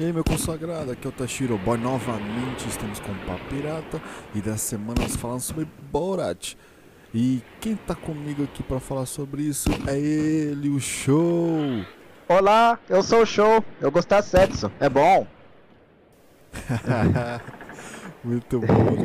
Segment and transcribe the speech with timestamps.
[0.00, 1.76] E aí, meu consagrado, aqui é o Tashiro Boy.
[1.76, 4.00] Novamente estamos com o Papo Pirata
[4.34, 6.54] e dessa semana nós falamos sobre Borat.
[7.14, 11.84] E quem tá comigo aqui para falar sobre isso é ele, o Show.
[12.26, 13.62] Olá, eu sou o Show.
[13.78, 14.72] Eu gosto de sexo.
[14.80, 15.26] É bom.
[18.24, 19.04] Muito bom.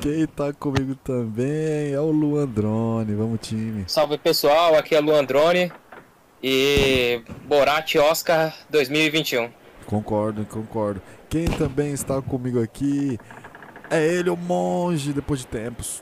[0.00, 3.14] Quem tá comigo também é o Luandrone.
[3.14, 3.84] Vamos, time.
[3.86, 5.70] Salve pessoal, aqui é Luandrone
[6.42, 9.59] e Borat Oscar 2021.
[9.90, 11.02] Concordo, concordo.
[11.28, 13.18] Quem também está comigo aqui
[13.90, 16.00] é ele, o monge, depois de tempos.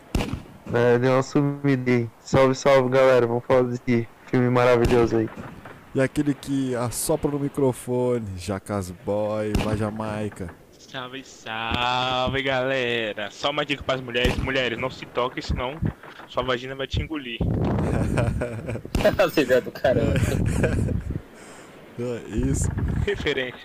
[0.71, 2.07] É, deu uma sumida.
[2.21, 3.27] Salve, salve, galera.
[3.27, 5.29] Vamos falar desse filme maravilhoso aí.
[5.95, 10.51] E aquele que assopra no microfone, Jacas Boy, vai Jamaica.
[10.79, 13.31] Salve, salve, galera.
[13.31, 14.37] Só uma dica para as mulheres.
[14.37, 15.81] Mulheres, não se toquem, senão
[16.27, 17.39] sua vagina vai te engolir.
[19.17, 20.13] As ideias do caramba.
[21.99, 22.69] É, Isso,
[23.05, 23.59] Referência.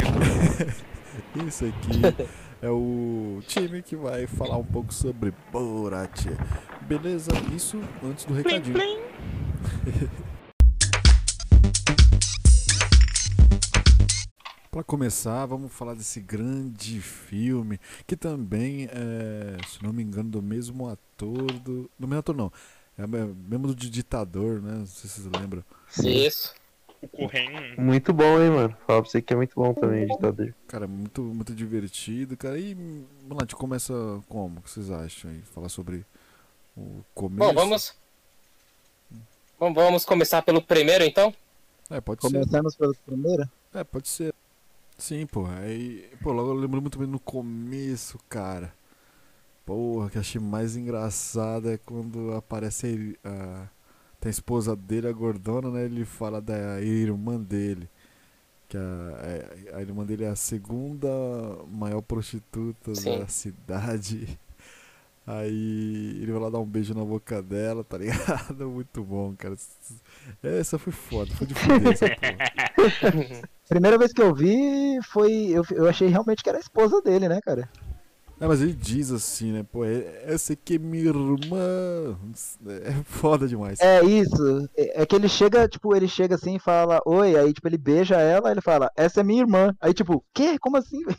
[1.48, 2.02] isso aqui
[2.62, 6.26] é o time que vai falar um pouco sobre Borat.
[6.82, 7.32] Beleza?
[7.56, 8.74] Isso antes do Plim, recadinho.
[8.76, 9.00] plim.
[14.72, 20.42] Para começar, vamos falar desse grande filme que também é, se não me engano, do
[20.42, 22.52] mesmo ator do, do mesmo ator não,
[22.98, 24.72] é me- mesmo do de ditador, né?
[24.80, 25.64] Não sei se vocês lembram.
[26.04, 26.56] Isso.
[27.04, 27.76] O Corren.
[27.78, 28.78] Muito bom, hein, mano.
[28.88, 30.56] Fala pra você que é muito bom também, ditador.
[30.68, 32.58] Cara, muito muito divertido, cara.
[32.58, 33.94] E vamos lá, a gente começa
[34.30, 34.60] como?
[34.60, 35.42] O que vocês acham aí?
[35.54, 36.06] Falar sobre
[36.78, 37.40] o começo.
[37.40, 37.94] Bom, vamos.
[39.60, 41.34] Bom, vamos começar pelo primeiro então?
[41.90, 42.32] É, pode ser.
[42.32, 43.50] Começamos pelo primeiro.
[43.74, 44.34] É, pode ser.
[44.98, 45.46] Sim, pô.
[45.46, 48.74] Aí, pô, logo eu lembro muito bem no começo, cara.
[49.66, 53.68] Porra, que eu achei mais engraçado é quando aparece a,
[54.24, 55.84] tem a esposa dele, a gordona, né?
[55.84, 57.90] Ele fala da irmã dele.
[58.70, 58.82] Que a,
[59.22, 61.10] é- a irmã dele é a segunda
[61.68, 63.20] maior prostituta Sim.
[63.20, 64.40] da cidade.
[65.28, 68.68] Aí ele vai lá dar um beijo na boca dela, tá ligado?
[68.72, 69.56] Muito bom, cara.
[70.42, 73.42] Essa foi foda, foi de fuder essa porra.
[73.68, 75.50] Primeira vez que eu vi foi.
[75.50, 77.70] Eu, eu achei realmente que era a esposa dele, né, cara?
[78.44, 79.64] É, mas ele diz assim, né?
[79.64, 82.20] Pô, é- essa aqui é minha irmã.
[82.68, 83.80] É foda demais.
[83.80, 84.70] É isso.
[84.76, 87.78] É, é que ele chega, tipo, ele chega assim e fala, oi, aí tipo, ele
[87.78, 89.74] beija ela, ele fala, essa é minha irmã.
[89.80, 90.60] Aí, tipo, quê?
[90.60, 91.06] Como assim?
[91.06, 91.18] velho?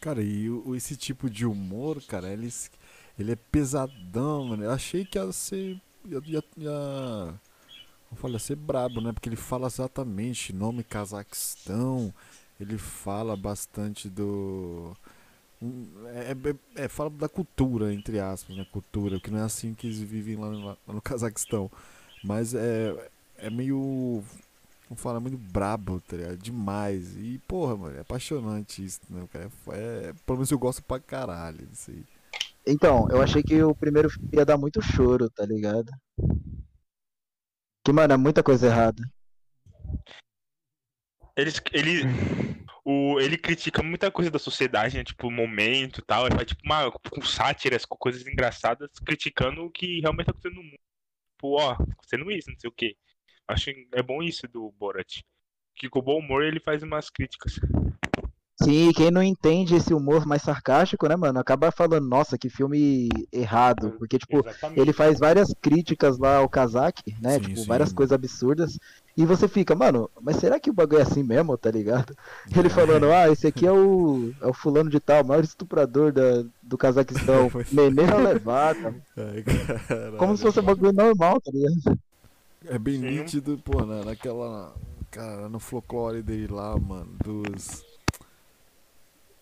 [0.00, 2.48] Cara, e esse tipo de humor, cara, ele,
[3.18, 4.64] ele é pesadão, mano.
[4.64, 5.78] Eu achei que ia ser.
[6.06, 6.22] ia.
[6.26, 7.34] ia, ia
[8.26, 9.12] ia ser brabo, né?
[9.12, 12.12] Porque ele fala exatamente nome Cazaquistão,
[12.58, 14.96] ele fala bastante do.
[15.60, 18.66] É, é- é- fala da cultura, entre aspas, né?
[18.70, 21.70] Cultura, que não é assim que eles vivem lá no, lá no Cazaquistão.
[22.22, 24.22] Mas é, é meio.
[24.88, 26.36] Vamos falar, muito brabo, tá ligado?
[26.38, 27.14] Demais.
[27.16, 29.28] E, porra, mano, é apaixonante isso, né?
[29.32, 29.50] cara?
[29.72, 32.04] É, pelo menos eu gosto pra caralho disso aí.
[32.66, 35.90] Então, eu achei que o primeiro ia dar muito choro, tá ligado?
[37.84, 39.02] Que, mano, é muita coisa errada.
[41.36, 42.02] Ele, ele,
[42.90, 45.04] o, ele critica muita coisa da sociedade, né?
[45.04, 46.24] Tipo, o momento e tal.
[46.24, 50.56] Ele faz tipo uma, com sátiras, com coisas engraçadas, criticando o que realmente tá acontecendo
[50.56, 50.80] no mundo.
[51.36, 52.96] Tipo, ó, acontecendo isso, não sei o quê.
[53.46, 55.20] Acho que é bom isso do Borat.
[55.76, 57.60] Que com o bom humor ele faz umas críticas.
[58.62, 63.08] Sim, quem não entende esse humor mais sarcástico, né, mano, acaba falando, nossa, que filme
[63.30, 63.92] errado.
[63.98, 64.80] Porque, tipo, Exatamente.
[64.80, 67.34] ele faz várias críticas lá ao Kazak, né?
[67.34, 67.66] Sim, tipo, sim.
[67.66, 68.78] várias coisas absurdas.
[69.18, 72.16] E você fica, mano, mas será que o bagulho é assim mesmo, tá ligado?
[72.56, 76.44] Ele falando, ah, esse aqui é o, é o fulano de tal, maior estuprador da,
[76.62, 77.50] do Cazaquistão.
[77.72, 78.02] Nenê.
[78.06, 80.16] Ai, caralho.
[80.18, 81.98] Como se fosse um bagulho normal, tá ligado?
[82.66, 83.10] É bem Sim.
[83.10, 84.72] nítido, pô, na, naquela.
[85.10, 87.84] Cara, no folclore dele lá, mano, dos.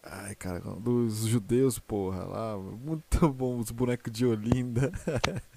[0.03, 2.57] Ai, cara, dos judeus, porra, lá.
[2.57, 4.91] Muito bom, os bonecos de Olinda.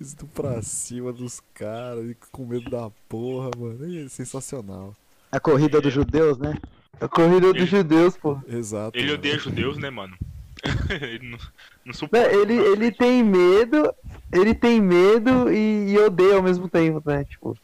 [0.00, 4.04] Isso pra cima dos caras, e com medo da porra, mano.
[4.04, 4.94] É sensacional.
[5.30, 6.58] A corrida dos judeus, né?
[7.00, 8.38] A corrida Ele- dos judeus, pô.
[8.48, 8.96] Exato.
[8.96, 9.18] Ele mano.
[9.18, 10.16] odeia judeus, né, mano?
[11.02, 11.38] ele não,
[11.84, 12.32] não suporta.
[12.32, 13.92] Ele, ele tem medo,
[14.32, 17.24] ele tem medo e, e odeia ao mesmo tempo, né?
[17.24, 17.56] Tipo,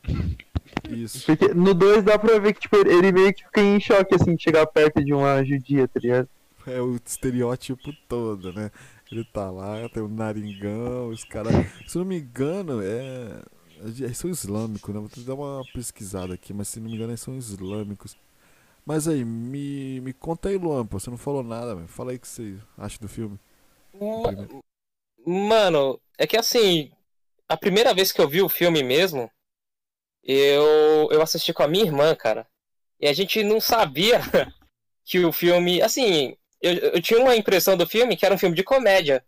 [0.89, 1.25] Isso.
[1.27, 4.15] porque no 2 dá pra ver que tipo, ele ele meio que fica em choque
[4.15, 6.29] assim de chegar perto de uma judia, tá ligado?
[6.67, 8.71] É o estereótipo todo, né?
[9.11, 11.53] Ele tá lá, tem o naringão, os caras.
[11.87, 13.43] Se não me engano, é.
[13.99, 15.01] Eles são islâmicos, né?
[15.01, 18.17] Vou dar uma pesquisada aqui, mas se não me engano, eles são islâmicos.
[18.87, 21.89] Mas aí, me, me conta aí, Luan, pô, você não falou nada, velho.
[21.89, 23.39] Fala aí o que você acha do filme.
[23.95, 24.35] Ma-
[25.27, 26.91] Mano, é que assim,
[27.49, 29.31] a primeira vez que eu vi o filme mesmo,
[30.25, 32.47] eu, eu assisti com a minha irmã, cara.
[33.01, 34.21] E a gente não sabia
[35.05, 35.83] que o filme.
[35.83, 39.25] Assim, eu, eu tinha uma impressão do filme que era um filme de comédia.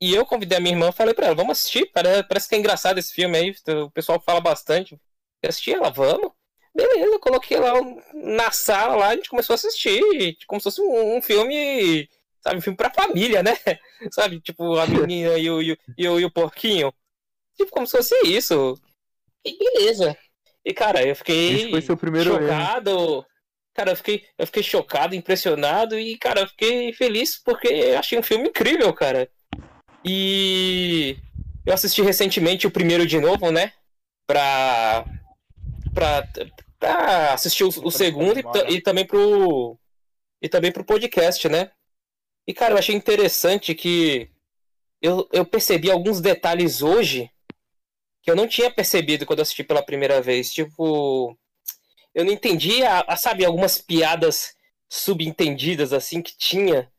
[0.00, 2.58] E eu convidei a minha irmã e falei pra ela, vamos assistir, parece, que é
[2.58, 4.98] engraçado esse filme aí, o pessoal fala bastante.
[5.42, 6.32] Eu assisti ela, vamos.
[6.74, 7.72] Beleza, eu coloquei lá
[8.12, 12.06] na sala lá, a gente começou a assistir, como se fosse um, um filme,
[12.42, 13.56] sabe, um filme pra família, né?
[14.12, 16.92] Sabe, tipo, a menina e o, e, o, e, o, e o porquinho.
[17.56, 18.78] Tipo, como se fosse isso.
[19.42, 20.18] E beleza.
[20.62, 23.24] E, cara, eu fiquei Esse foi seu primeiro erro.
[23.76, 28.18] Cara, eu fiquei, eu fiquei chocado, impressionado e, cara, eu fiquei feliz porque eu achei
[28.18, 29.30] um filme incrível, cara.
[30.02, 31.18] E
[31.66, 33.72] eu assisti recentemente o primeiro de novo, né?
[34.26, 35.04] Pra,
[35.92, 36.26] pra,
[36.78, 39.78] pra assistir o, o segundo e, ta- e também pro.
[40.40, 41.70] E também pro podcast, né?
[42.48, 44.30] E, cara, eu achei interessante que
[45.02, 47.30] eu, eu percebi alguns detalhes hoje
[48.22, 50.52] que eu não tinha percebido quando assisti pela primeira vez.
[50.52, 51.36] Tipo,
[52.16, 54.56] eu não entendi, a, a, sabe, algumas piadas
[54.88, 56.90] subentendidas, assim, que tinha.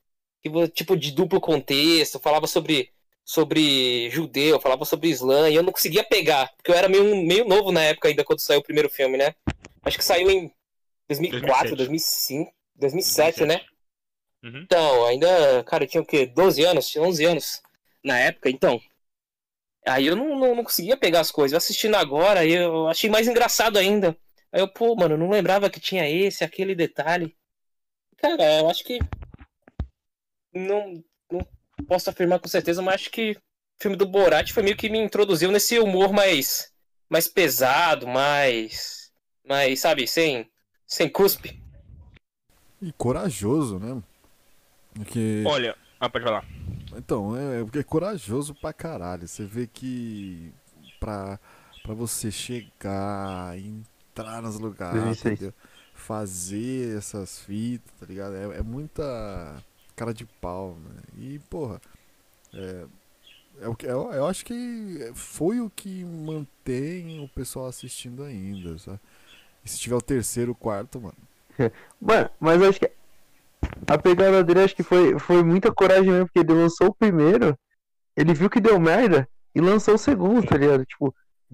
[0.43, 2.91] Que, tipo, de duplo contexto, falava sobre,
[3.25, 7.45] sobre judeu, falava sobre Islã, e eu não conseguia pegar, porque eu era meio, meio
[7.47, 9.33] novo na época ainda, quando saiu o primeiro filme, né?
[9.81, 10.51] Acho que saiu em
[11.09, 13.61] 2004, 2005, 2007, né?
[14.43, 14.61] Uhum.
[14.61, 16.27] Então, ainda, cara, eu tinha o quê?
[16.27, 17.61] 12 anos, tinha 11 anos
[18.03, 18.79] na época, então.
[19.83, 21.53] Aí eu não, não, não conseguia pegar as coisas.
[21.53, 24.15] Eu assistindo agora, eu achei mais engraçado ainda.
[24.51, 27.35] Aí eu, pô, mano, eu não lembrava que tinha esse, aquele detalhe.
[28.17, 28.99] Cara, eu acho que.
[30.53, 31.45] Não, não
[31.88, 33.41] posso afirmar com certeza, mas acho que o
[33.81, 36.71] filme do Borat foi meio que me introduziu nesse humor mais.
[37.09, 39.11] mais pesado, mais.
[39.47, 40.50] mais, sabe, sem.
[40.85, 41.61] sem cuspe.
[42.81, 44.01] E corajoso, né?
[44.93, 45.43] Porque.
[45.45, 46.45] Olha, ah, pode falar.
[46.95, 49.27] Então, é, é porque é corajoso pra caralho.
[49.27, 50.51] Você vê que
[51.00, 51.39] pra,
[51.83, 53.57] pra você chegar,
[54.21, 55.33] entrar nos lugares, 2006.
[55.33, 55.53] entendeu?
[55.93, 58.35] fazer essas fitas, tá ligado?
[58.35, 59.61] É, é muita
[59.95, 61.01] cara de pau, né?
[61.17, 61.81] E, porra,
[62.53, 62.85] é,
[63.61, 68.77] é o que, eu, eu acho que foi o que mantém o pessoal assistindo ainda,
[68.77, 68.99] sabe?
[69.65, 71.17] E se tiver o terceiro, o quarto, mano.
[71.99, 72.91] Mano, mas acho que
[73.87, 77.57] a pegada dele acho que foi, foi muita coragem mesmo, porque ele lançou o primeiro,
[78.15, 80.85] ele viu que deu merda e lançou o segundo, tá ligado?
[80.85, 81.13] Tipo,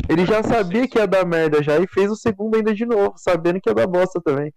[0.10, 3.18] ele já sabia que ia dar merda já e fez o segundo ainda de novo,
[3.18, 4.54] sabendo que ia dar bosta também.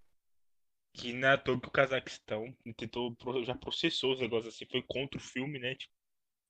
[0.92, 5.18] Que não é toa que o Cazaquistão tentou, já processou os negócios assim, foi contra
[5.18, 5.74] o filme, né?
[5.74, 5.92] Tipo,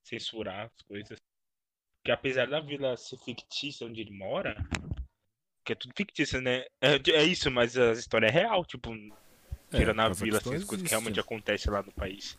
[0.04, 1.18] censurar as coisas.
[1.98, 4.56] Porque apesar da vila ser fictícia onde ele mora,
[5.64, 6.64] que é tudo fictício, né?
[6.80, 8.94] É, é isso, mas a história é real, tipo,
[9.72, 12.38] É, tirando a Cazaquistão vila, assim, as coisas que realmente acontecem lá no país.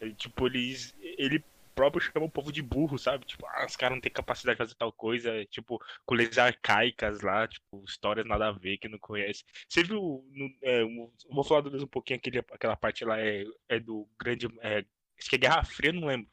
[0.00, 1.44] Ele, tipo, eles, ele
[1.74, 3.24] próprio chama o povo de burro, sabe?
[3.26, 7.46] Tipo, ah, os caras não têm capacidade de fazer tal coisa, tipo, coisas arcaicas lá,
[7.48, 9.44] tipo, histórias nada a ver que não conhece.
[9.68, 10.84] Você viu, no, é,
[11.30, 14.84] vou falar do um pouquinho, aquele, aquela parte lá é, é do grande, é,
[15.18, 16.30] acho que é Guerra Fria, não lembro.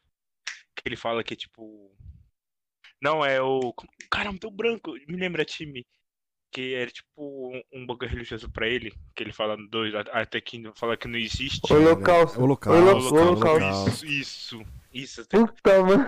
[0.74, 1.94] Que ele fala que, tipo,
[3.02, 3.74] não, é o,
[4.10, 5.84] caramba, deu branco, me lembra time.
[6.52, 10.38] Que era tipo um, um bagulho religioso pra ele, que ele fala no 2, até
[10.38, 11.72] que fala que não existe.
[11.72, 12.38] Holocausto.
[12.40, 13.46] Holocausto, Holo- Holocausto.
[13.46, 14.04] Holocausto.
[14.06, 15.28] Isso, isso, isso.
[15.28, 16.04] Puta, mano.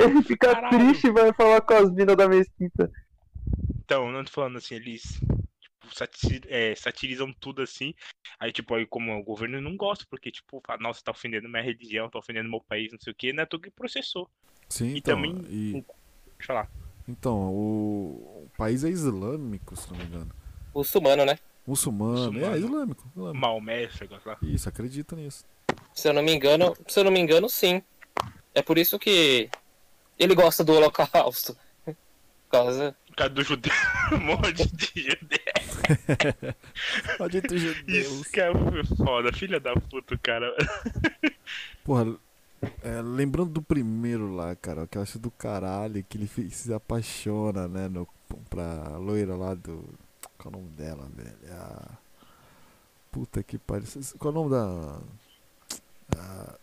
[0.00, 0.78] Ele fica Caralho.
[0.78, 2.90] triste e vai falar com as minas da mesquita.
[3.84, 5.02] Então, não tô falando assim, eles
[5.60, 7.92] tipo, sati- é, satirizam tudo assim.
[8.38, 11.62] Aí, tipo, aí como o governo não gosta, porque, tipo, fala, nossa, tá ofendendo minha
[11.64, 14.30] religião, tá ofendendo meu país, não sei o que, não é tudo que processou.
[14.68, 15.16] Sim, E então.
[15.16, 16.70] também- e- Deixa eu falar.
[17.08, 20.30] então, o, o país é islâmico, se não me engano.
[20.74, 21.38] Muçulmano, né?
[21.66, 22.54] Muçulmano, Muçulmano.
[22.54, 23.08] é islâmico.
[23.16, 23.38] islâmico.
[23.40, 24.36] Maomé, negócio lá.
[24.42, 25.46] Isso, acredita nisso.
[25.94, 27.82] Se eu não me engano, se eu não me engano, sim.
[28.54, 29.48] É por isso que
[30.18, 31.56] ele gosta do Holocausto.
[31.86, 32.96] Por causa.
[33.06, 33.72] Por causa do judeu,
[34.12, 35.38] um monte de judeu.
[37.18, 38.06] Maldito judeus.
[38.06, 38.52] Isso que é
[38.96, 40.52] foda, filha da puta, cara.
[41.84, 42.14] Porra,
[42.82, 47.66] é, lembrando do primeiro lá, cara, que eu acho do caralho, que ele se apaixona,
[47.66, 48.06] né, no,
[48.48, 49.84] pra loira lá do.
[50.38, 51.36] Qual é o nome dela, velho?
[51.48, 51.98] É A...
[53.10, 53.86] Puta que pariu.
[54.18, 55.00] Qual é o nome da.
[56.16, 56.54] a-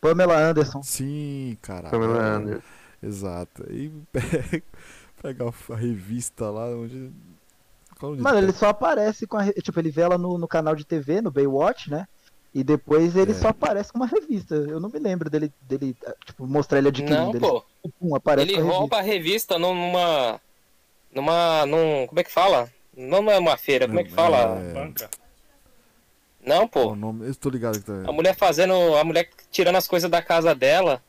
[0.00, 0.82] Pamela Anderson.
[0.82, 1.90] Sim, caralho.
[1.90, 2.62] Pamela é, Anderson.
[3.02, 3.64] Exato.
[3.72, 4.62] E pega,
[5.20, 7.12] pega a revista lá onde.
[8.00, 9.52] É Mano, ele só aparece com a.
[9.52, 12.06] Tipo, ele vê ela no, no canal de TV, no Baywatch, né?
[12.58, 13.34] E depois ele É.
[13.34, 14.54] só aparece com uma revista.
[14.54, 15.96] Eu não me lembro dele, dele
[16.26, 17.16] tipo, mostrar ele adquirindo.
[17.22, 17.64] Não, ele, pô.
[18.00, 18.78] pum, aparece Ele com a revista.
[18.80, 20.40] rouba a revista numa.
[21.14, 21.66] numa.
[21.66, 22.06] num.
[22.08, 22.68] como é que fala?
[22.96, 24.58] Não, não é uma feira, como é que fala?
[24.58, 25.08] É, Banca.
[26.44, 26.88] Não, pô.
[26.92, 27.26] o nome?
[27.28, 27.92] Eu tô ligado que tá.
[28.06, 28.72] A mulher fazendo.
[28.96, 31.02] A mulher tirando as coisas da casa dela.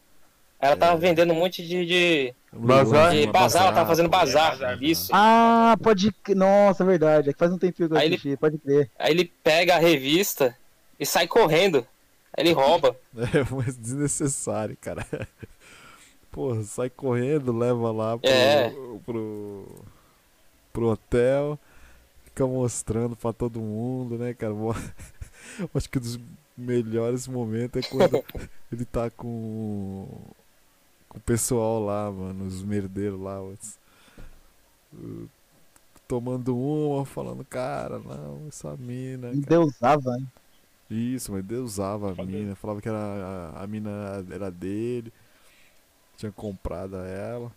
[0.60, 0.98] Ela tava É.
[0.98, 1.86] vendendo um monte de.
[1.86, 3.12] de, Bazar?
[3.12, 4.52] de bazar, ela tava fazendo bazar.
[4.52, 4.84] bazar.
[4.84, 5.10] Isso.
[5.14, 6.12] Ah, pode.
[6.12, 6.36] crer.
[6.36, 7.30] Nossa, verdade.
[7.30, 8.92] É que faz um tempinho que eu Aí ele- assisti, pode crer.
[9.00, 10.54] Aí ele pega a revista
[11.00, 11.86] e sai correndo.
[12.38, 12.96] Ele rouba.
[13.18, 15.06] É, mas desnecessário, cara.
[16.32, 18.70] Porra, sai correndo, leva lá pro, É.
[19.06, 19.66] pro,
[20.72, 21.58] pro hotel,
[22.26, 24.54] fica mostrando pra todo mundo, né, cara?
[25.74, 26.20] Acho que um dos
[26.56, 28.24] melhores momentos é quando
[28.72, 30.08] ele tá com,
[31.10, 33.80] com o pessoal lá, mano, os merdeiros lá, os-
[36.08, 39.36] tomando uma, falando, cara, não, essa mina, cara.
[39.36, 40.28] Endeusava, hein?
[40.90, 45.14] Isso, mas Deus usava a mina, falava que era, a, a mina era dele,
[46.18, 47.52] tinha comprado ela.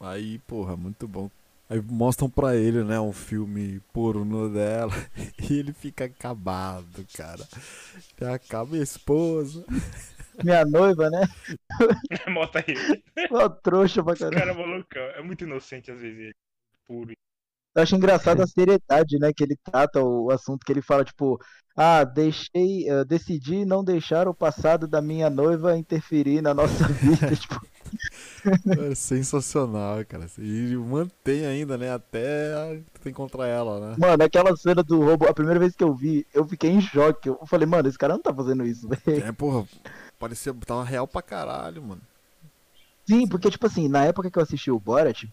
[0.00, 1.30] Aí, porra, muito bom.
[1.68, 4.92] Aí mostram pra ele, né, um filme pornô dela
[5.48, 7.46] e ele fica acabado, cara.
[8.20, 9.64] Ele acaba a esposa.
[10.42, 11.20] Minha noiva, né?
[12.28, 13.02] Mota ele.
[13.30, 14.34] Ó, trouxa pra O caramba.
[14.34, 15.02] cara é malucão.
[15.02, 16.18] É muito inocente às vezes.
[16.20, 16.34] Ele.
[16.86, 17.14] Puro.
[17.74, 19.32] Eu acho engraçado a seriedade, né?
[19.32, 21.38] Que ele trata o assunto que ele fala, tipo,
[21.76, 27.36] ah, deixei, eh, decidi não deixar o passado da minha noiva interferir na nossa vida.
[27.36, 27.60] tipo,
[28.66, 30.26] É sensacional, cara.
[30.38, 33.96] E mantém ainda, né, até encontrar ela, né.
[33.96, 37.28] mano, aquela cena do roubo, a primeira vez que eu vi, eu fiquei em choque.
[37.28, 39.26] Eu falei, mano, esse cara não tá fazendo isso, velho.
[39.26, 39.66] É, porra,
[40.18, 42.02] parecia, tava real pra caralho, mano.
[43.08, 45.24] Sim, porque, tipo assim, na época que eu assisti o Borat,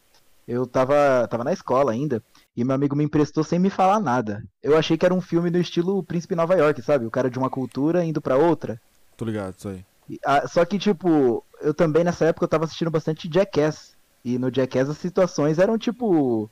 [0.48, 2.24] eu tava, tava na escola ainda,
[2.56, 4.44] e meu amigo me emprestou sem me falar nada.
[4.63, 7.06] Eu achei que era um filme do estilo Príncipe Nova York, sabe?
[7.06, 8.80] O cara de uma cultura indo pra outra.
[9.18, 9.86] Tô ligado, isso aí.
[10.10, 13.98] E, ah, só que, tipo, eu também nessa época eu tava assistindo bastante Jackass.
[14.24, 16.50] E no Jackass as situações eram, tipo.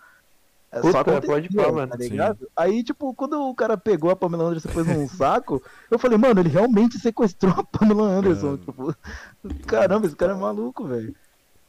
[0.72, 1.92] é, Puta, só pode falar, mano.
[1.92, 2.10] Tá Sim.
[2.10, 2.48] ligado?
[2.56, 6.18] Aí, tipo, quando o cara pegou a Pamela Anderson e pôs num saco, eu falei,
[6.18, 8.58] mano, ele realmente sequestrou a Pamela Anderson.
[8.58, 8.66] Cara.
[8.66, 8.96] Tipo,
[9.66, 11.16] caramba, esse cara é maluco, velho.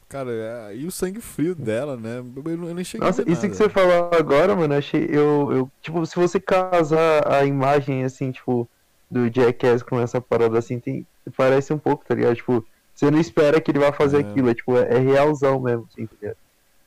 [0.09, 2.19] Cara, é- e o sangue frio dela, né?
[2.19, 3.57] Eu, eu nem cheguei a Nossa, ver isso que nada.
[3.57, 5.03] você falou agora, mano, achei.
[5.11, 5.71] Eu, eu.
[5.81, 8.67] Tipo, se você casar a imagem, assim, tipo,
[9.11, 12.35] do Jackass com essa parada assim, tem, parece um pouco, tá ligado?
[12.37, 14.29] Tipo, você não espera que ele vá fazer É.
[14.29, 16.37] aquilo, é tipo, é, é realzão mesmo, assim, tá ligado?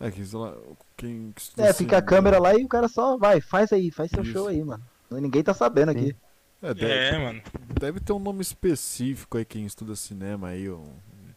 [0.01, 0.55] É que, lá,
[0.97, 3.91] quem que estuda É, fica a câmera lá e o cara só vai, faz aí,
[3.91, 4.33] faz seu Isso.
[4.33, 4.83] show aí, mano.
[5.11, 6.17] Ninguém tá sabendo aqui.
[6.63, 7.43] É, deve, É, mano.
[7.79, 10.89] deve ter um nome específico aí, quem estuda cinema aí, um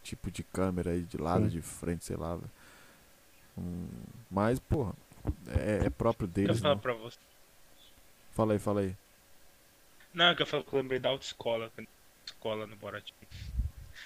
[0.03, 1.49] tipo de câmera aí, de lado, Sim.
[1.51, 2.37] de frente, sei lá.
[3.57, 3.87] Hum,
[4.29, 4.93] mas, porra,
[5.47, 6.81] é, é próprio Eu deles, falar né?
[6.81, 7.17] pra você.
[8.33, 8.95] Fala aí, fala aí.
[10.13, 11.71] Não, que eu falo que eu lembrei da autoescola.
[12.25, 13.11] Escola no Borat.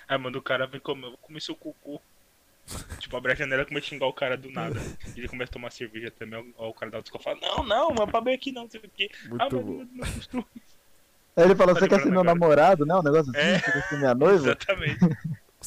[0.07, 2.01] Aí, mano, o cara vem comer, eu vou comer seu cocô.
[2.99, 4.79] Tipo, abre a janela e começa a xingar o cara do nada.
[5.15, 6.53] Ele começa a tomar cerveja também.
[6.57, 8.81] ó, O cara da autoescola fala: Não, não, mas pra bem aqui não, não sei
[8.81, 9.09] o quê.
[9.13, 9.59] Ah, Muito mas bom.
[9.71, 10.45] não, não gostou.
[11.37, 12.95] Aí ele fala, Tá você quer ser meu namorado, né?
[12.95, 13.59] Um negócio assim, É.
[13.59, 14.43] você quer ser minha noiva?
[14.49, 14.99] Exatamente.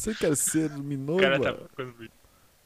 [0.01, 1.39] Você quer ser minha O noiva?
[1.39, 1.95] cara tá ficando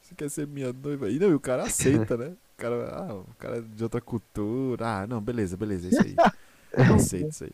[0.01, 1.09] Você quer ser minha noiva?
[1.09, 2.27] E não, e o cara aceita, né?
[2.29, 5.01] O cara, ah, o cara é de outra cultura.
[5.01, 6.15] Ah, não, beleza, beleza, é isso aí.
[6.87, 7.51] Eu aceito isso aí.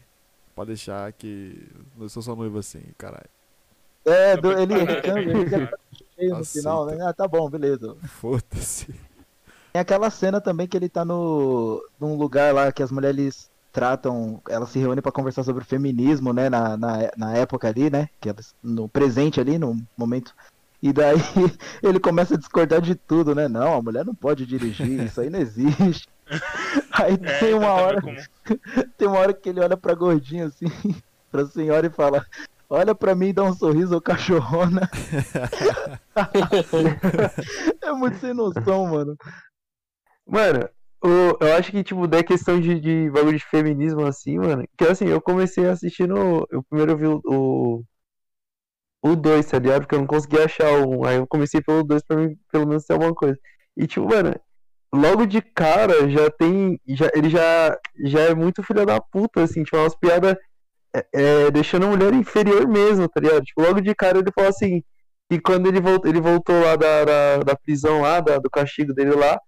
[0.55, 1.67] Pode deixar que
[1.99, 3.29] eu sou sua noiva assim, caralho.
[4.05, 5.45] É, do- ele reclama, ele
[6.29, 6.97] tá no final, né?
[7.03, 7.97] Ah, tá bom, beleza.
[8.07, 8.93] Foda-se.
[9.73, 14.41] Tem aquela cena também que ele tá no num lugar lá que as mulheres tratam,
[14.49, 18.09] elas se reúnem pra conversar sobre o feminismo, né, na, na, na época ali, né,
[18.19, 20.33] que elas, no presente ali, no momento.
[20.83, 21.15] E daí
[21.83, 23.47] ele começa a discordar de tudo, né?
[23.47, 26.07] Não, a mulher não pode dirigir, isso aí não existe.
[26.93, 28.15] Aí É, tem uma tá hora, como-
[28.97, 30.65] tem uma hora que ele olha pra gordinha assim,
[31.29, 32.25] pra senhora e fala:
[32.69, 34.89] Olha pra mim e dá um sorriso, ô cachorrona.
[37.81, 39.15] é muito sem noção, mano.
[40.25, 40.69] Mano,
[41.41, 45.07] eu acho que, tipo, da questão de, de bagulho de feminismo, assim, mano, que assim,
[45.07, 46.47] eu comecei assistindo.
[46.51, 47.21] Eu primeiro vi o.
[47.25, 47.83] o
[49.01, 49.81] o 2, tá ligado?
[49.81, 51.03] Porque eu não conseguia achar 1.
[51.05, 53.37] Aí eu comecei pelo 2 pra mim, pelo menos, ter alguma coisa.
[53.77, 54.35] E, tipo, mano,
[54.93, 56.79] logo de cara já tem.
[56.87, 60.35] Já, ele já, já é muito filho da puta, assim, tipo, umas piadas
[60.95, 61.05] é,
[61.47, 63.43] é, deixando a mulher inferior mesmo, tá ligado?
[63.43, 64.83] Tipo, logo de cara ele falou assim.
[65.31, 68.93] E quando ele voltou, ele voltou lá da, da, da prisão lá, da- do castigo
[68.93, 69.39] dele lá.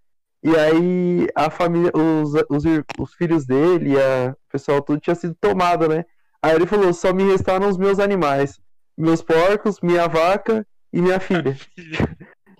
[0.43, 2.63] E aí a família, os, os,
[2.99, 6.03] os filhos dele, a, o pessoal tudo tinha sido tomado, né?
[6.41, 8.59] Aí ele falou, só me restaram os meus animais.
[8.97, 11.57] Meus porcos, minha vaca e minha filha.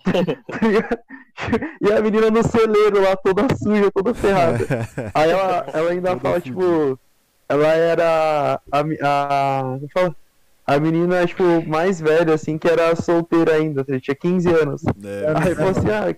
[1.82, 4.66] e a menina no celeiro lá, toda suja, toda ferrada.
[5.14, 6.98] Aí ela, ela ainda Toda fala, tipo,
[7.50, 10.16] ela era a, a, fala?
[10.66, 14.82] a menina, tipo, mais velha, assim, que era solteira ainda, tinha 15 anos.
[15.04, 16.16] É, Aí falou assim, ah,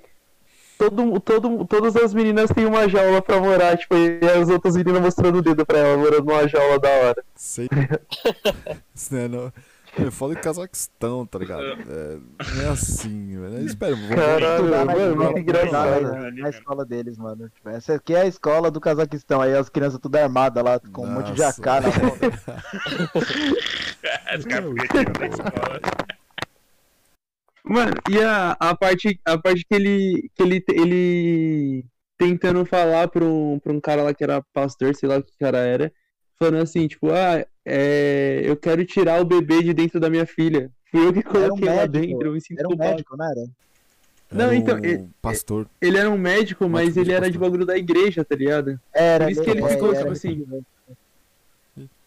[0.77, 5.01] todo, todo, todas as meninas têm uma jaula pra morar, tipo, e as outras meninas
[5.01, 7.23] mostrando o dedo pra ela, morando numa jaula da hora.
[7.35, 7.67] sei.
[8.93, 9.51] Isso é, não.
[9.97, 11.63] É foda em Cazaquistão, tá ligado?
[11.63, 12.17] É,
[12.55, 13.65] não é assim, velho.
[13.65, 16.01] Espera, vamos Caralho, Estudar na, mano, na- muito engraçado.
[16.01, 17.49] na- na escola deles, mano.
[17.49, 19.39] Tipo, essa aqui é a escola do Cazaquistão.
[19.39, 21.61] Aí as crianças tudo armadas lá, com um monte de Nossa.
[21.61, 22.11] AK na mão.
[24.37, 25.79] Os caras ficam da escola.
[27.67, 31.85] Mano, e a, a parte, a parte que ele, que ele, ele
[32.17, 35.31] tentando falar pra um, pra um cara lá que era pastor, sei lá o que
[35.39, 35.91] cara era,
[36.37, 40.69] falando assim, tipo, ah, é, eu quero tirar o bebê de dentro da minha filha.
[40.91, 43.45] Fui eu que coloquei lá médico, dentro, eu me sinto Era um médico, não era?
[44.31, 45.67] Não, Era então, um ele- pastor.
[45.81, 47.47] Ele era um médico, mas Médico de ele era de pastor.
[47.49, 48.79] bagulho da igreja, tá ligado?
[48.93, 50.45] Era, Por isso que ele é, ficou, era tipo assim.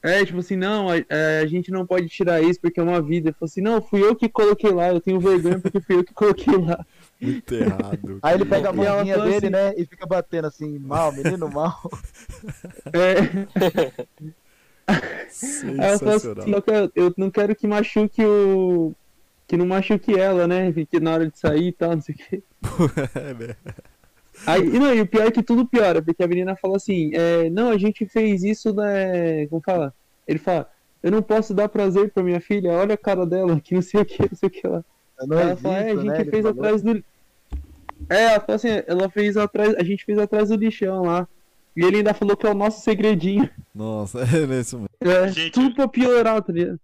[0.00, 0.94] É, tipo assim, não, a,
[1.42, 3.28] a gente não pode tirar isso porque é uma vida.
[3.30, 6.04] Ele falou assim, não, fui eu que coloquei lá, eu tenho vergonha porque fui eu
[6.04, 6.84] que coloquei lá.
[7.20, 8.18] Muito errado.
[8.22, 9.74] Aí ele pega a mãozinha falou dele, assim- né?
[9.76, 11.80] E fica batendo assim, mal, menino mal.
[12.92, 13.18] É,
[14.88, 16.48] aí assim, Sensacional.
[16.48, 18.94] eu, quero- eu não quero que machuque o.
[19.46, 20.72] Que não machuque ela, né?
[20.72, 22.42] Que na hora de sair e tal, não sei o quê.
[24.46, 27.10] Aí, e não, e o pior é que tudo piora, porque a menina fala assim,
[27.14, 29.46] é, não, a gente fez isso, né?
[29.48, 29.94] Como fala?
[30.26, 30.70] Ele fala,
[31.02, 34.00] eu não posso dar prazer pra minha filha, olha a cara dela, que não sei
[34.00, 34.84] o que, não sei o que lá.
[35.20, 36.24] Ela fala, é, a gente né?
[36.24, 36.50] Fez falou.
[36.50, 37.04] atrás do.
[38.08, 39.74] É, ela fala assim, ela fez atrás.
[39.74, 41.26] A gente fez atrás do lixão lá.
[41.76, 43.48] E ele ainda falou que é o nosso segredinho.
[43.74, 44.88] Nossa, é nesse mesmo.
[45.00, 45.52] É, Gente.
[45.52, 46.80] tudo pra piorar, tá ligado?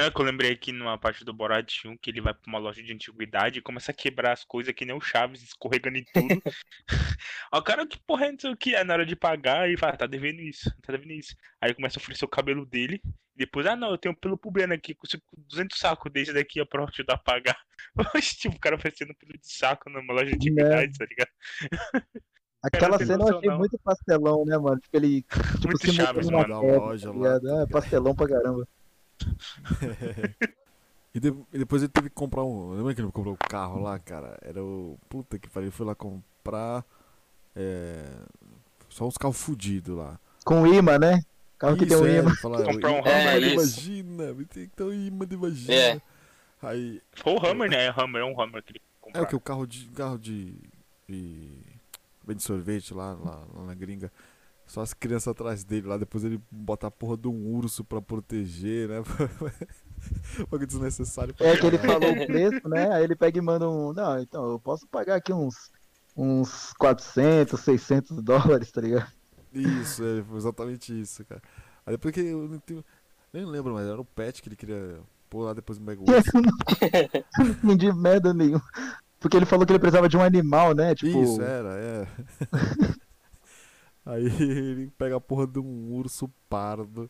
[0.00, 2.48] Não, é que eu lembrei aqui numa parte do Borat 1 que ele vai pra
[2.50, 5.98] uma loja de antiguidade e começa a quebrar as coisas que nem o Chaves, escorregando
[5.98, 6.42] em tudo.
[7.52, 8.74] O cara, que porra é isso aqui?
[8.74, 11.36] Aí na hora de pagar, ele fala, tá devendo isso, tá devendo isso.
[11.60, 13.02] Aí começa a oferecer o cabelo dele.
[13.36, 16.64] E depois, ah não, eu tenho pelo pubiano aqui, consigo 200 sacos desse daqui ó,
[16.64, 17.58] pra ajudar a pagar.
[18.16, 21.30] Oxe, tipo, o cara oferecendo pelo de saco numa loja de antiguidade, tá ligado?
[22.62, 24.80] Aquela cena eu achei muito pastelão, né, mano?
[24.80, 27.42] Tipo, ele tipo, Muito Chaves, mano, pedra, loja tá ligado?
[27.42, 28.66] tá É, pastelão pra caramba.
[31.12, 32.70] E, de- e depois ele teve que comprar um.
[32.72, 34.38] Lembra que ele comprou o carro lá, cara?
[34.42, 34.96] Era o.
[35.08, 36.84] Puta que pariu, ele foi lá comprar.
[37.56, 38.04] É.
[38.88, 40.20] Só uns carros fudidos lá.
[40.44, 41.20] Com imã, né?
[41.58, 42.28] Carro que tem um é, imã.
[42.30, 43.54] ele fala, Comprar um de isso.
[43.54, 45.74] imagina, tem que ter um imã de imagina.
[45.74, 46.00] É.
[46.62, 47.02] Aí.
[47.14, 47.86] Foi o Hammer, né?
[47.86, 49.24] É o Hammer, é um Hammer que ele É comprou.
[49.24, 49.34] o que?
[49.36, 49.86] O carro de.
[49.88, 50.54] Carro de.
[51.08, 51.48] de
[52.24, 54.12] bem de sorvete lá, lá, lá na gringa.
[54.70, 58.00] Só as crianças atrás dele lá, depois ele bota a porra de um urso pra
[58.00, 59.02] proteger, né?
[60.48, 62.88] Bagulho desnecessário pra É que ele falou o preço, né?
[62.92, 63.92] Aí ele pega e manda um.
[63.92, 65.72] Não, então eu posso pagar aqui uns.
[66.16, 69.10] Uns 400, 600 dólares, tá ligado?
[69.52, 71.42] Isso, é, foi exatamente isso, cara.
[71.84, 72.84] Aí depois que eu não tenho.
[73.32, 76.30] Nem lembro, mas era o pet que ele queria pôr lá depois do Mega Urso.
[77.42, 78.62] não entendi merda nenhuma.
[79.18, 80.94] Porque ele falou que ele precisava de um animal, né?
[80.94, 81.20] Tipo.
[81.24, 82.06] Isso, era, é.
[84.10, 87.08] Aí ele pega a porra de um urso pardo.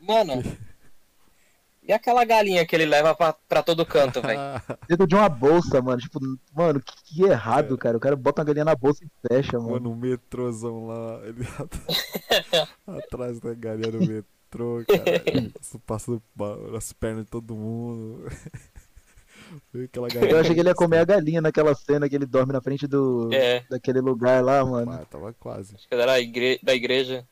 [0.00, 0.34] Mano.
[1.86, 4.40] E aquela galinha que ele leva pra, pra todo canto, velho?
[4.88, 6.00] Dentro de uma bolsa, mano.
[6.00, 6.18] Tipo,
[6.54, 7.94] mano, que, que errado, cara.
[7.94, 9.72] O cara bota uma galinha na bolsa e fecha, mano.
[9.72, 11.44] Mano, um metrôzão lá, ele
[12.86, 15.52] atrás da galinha do metrô, cara.
[15.84, 18.30] Passando ba- nas pernas de todo mundo.
[19.84, 20.32] Aquela galinha.
[20.32, 22.86] Eu achei que ele ia comer a galinha naquela cena que ele dorme na frente
[22.86, 23.28] do.
[23.32, 24.92] É, daquele lugar lá, mano.
[24.92, 25.74] Ah, tava quase.
[25.74, 27.26] acho que era da, igre- da igreja.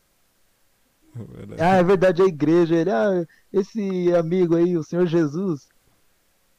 [1.61, 2.74] Ah, é verdade, a igreja.
[2.74, 5.68] Ele, ah, esse amigo aí, o Senhor Jesus,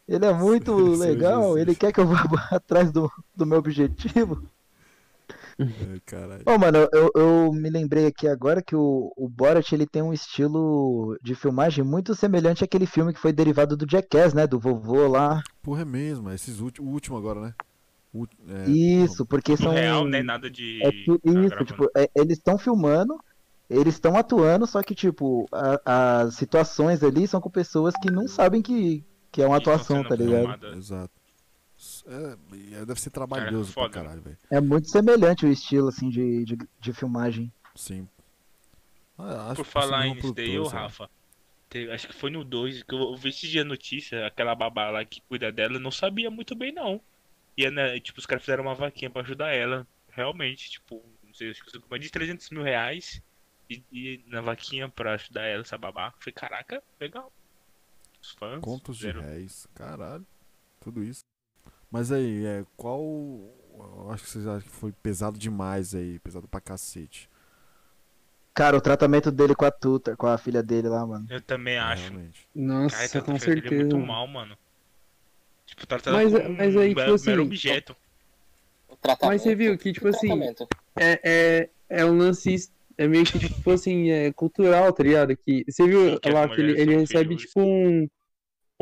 [0.07, 1.41] ele é muito legal.
[1.43, 1.61] Jesus.
[1.61, 4.43] Ele quer que eu vá atrás do, do meu objetivo.
[5.59, 6.43] Ai, caralho.
[6.45, 10.13] Ô, mano, eu, eu me lembrei aqui agora que o, o Borat ele tem um
[10.13, 14.47] estilo de filmagem muito semelhante àquele filme que foi derivado do Jackass, né?
[14.47, 15.41] Do vovô lá.
[15.61, 16.29] Porra, é mesmo.
[16.29, 17.53] é Esses últimos, o último agora, né?
[18.13, 19.71] O, é, Isso, porque são.
[19.71, 20.21] real, né?
[20.21, 20.81] Nada de.
[20.83, 23.15] É tu- tá isso, tipo, é- eles estão filmando,
[23.69, 25.47] eles estão atuando, só que, tipo,
[25.85, 30.15] as situações ali são com pessoas que não sabem que, que é uma atuação, tá
[30.15, 30.41] ligado?
[30.41, 30.77] filmadas.
[30.77, 31.22] Exato.
[32.05, 34.05] É, e é, deve ser trabalhoso foda, pra né?
[34.07, 34.37] caralho, velho.
[34.51, 37.51] É muito semelhante o estilo, assim, de, de, de filmagem.
[37.75, 38.07] Sim.
[39.17, 40.69] Ah, acho Por falar sei lá.
[40.69, 41.09] Rafa.
[41.69, 44.89] teve- acho que foi no 2 que eu vi esse dia a notícia, aquela babá
[44.89, 46.99] lá que cuida dela, não sabia muito bem não.
[47.55, 49.87] E né, tipo, os caras fizeram uma vaquinha pra ajudar ela.
[50.09, 53.21] Realmente, tipo, não sei, acho que mais de 300 mil reais.
[53.69, 56.11] E, e na vaquinha pra ajudar ela, essa babá.
[56.19, 57.31] Falei, caraca, legal.
[58.21, 58.59] Os fãs.
[58.61, 60.25] Contos de fizeram- réis, caralho.
[60.81, 61.21] Tudo isso.
[61.93, 62.99] Mas aí, é, qual.
[63.77, 67.29] Eu acho que vocês acham que foi pesado demais aí, pesado pra cacete.
[68.51, 71.27] Cara, o tratamento dele com a tuta, com a filha dele lá, mano.
[71.29, 72.09] Eu também acho.
[72.09, 72.47] Realmente.
[72.55, 73.75] Nossa, Cara, com trata ele certeza.
[73.83, 74.57] muito mal, mano.
[75.67, 77.95] Tipo, tratando Mas- como mas aí, um tipo mero- assim, objeto.
[78.89, 79.31] O tratamento.
[79.33, 80.29] Mas você viu que, tipo assim.
[80.95, 82.71] É, é, é um lance.
[82.97, 85.35] é meio que, tipo assim, é cultural, tá ligado?
[85.37, 88.07] Que, você viu as lá que ele, ele recebe, tipo, um,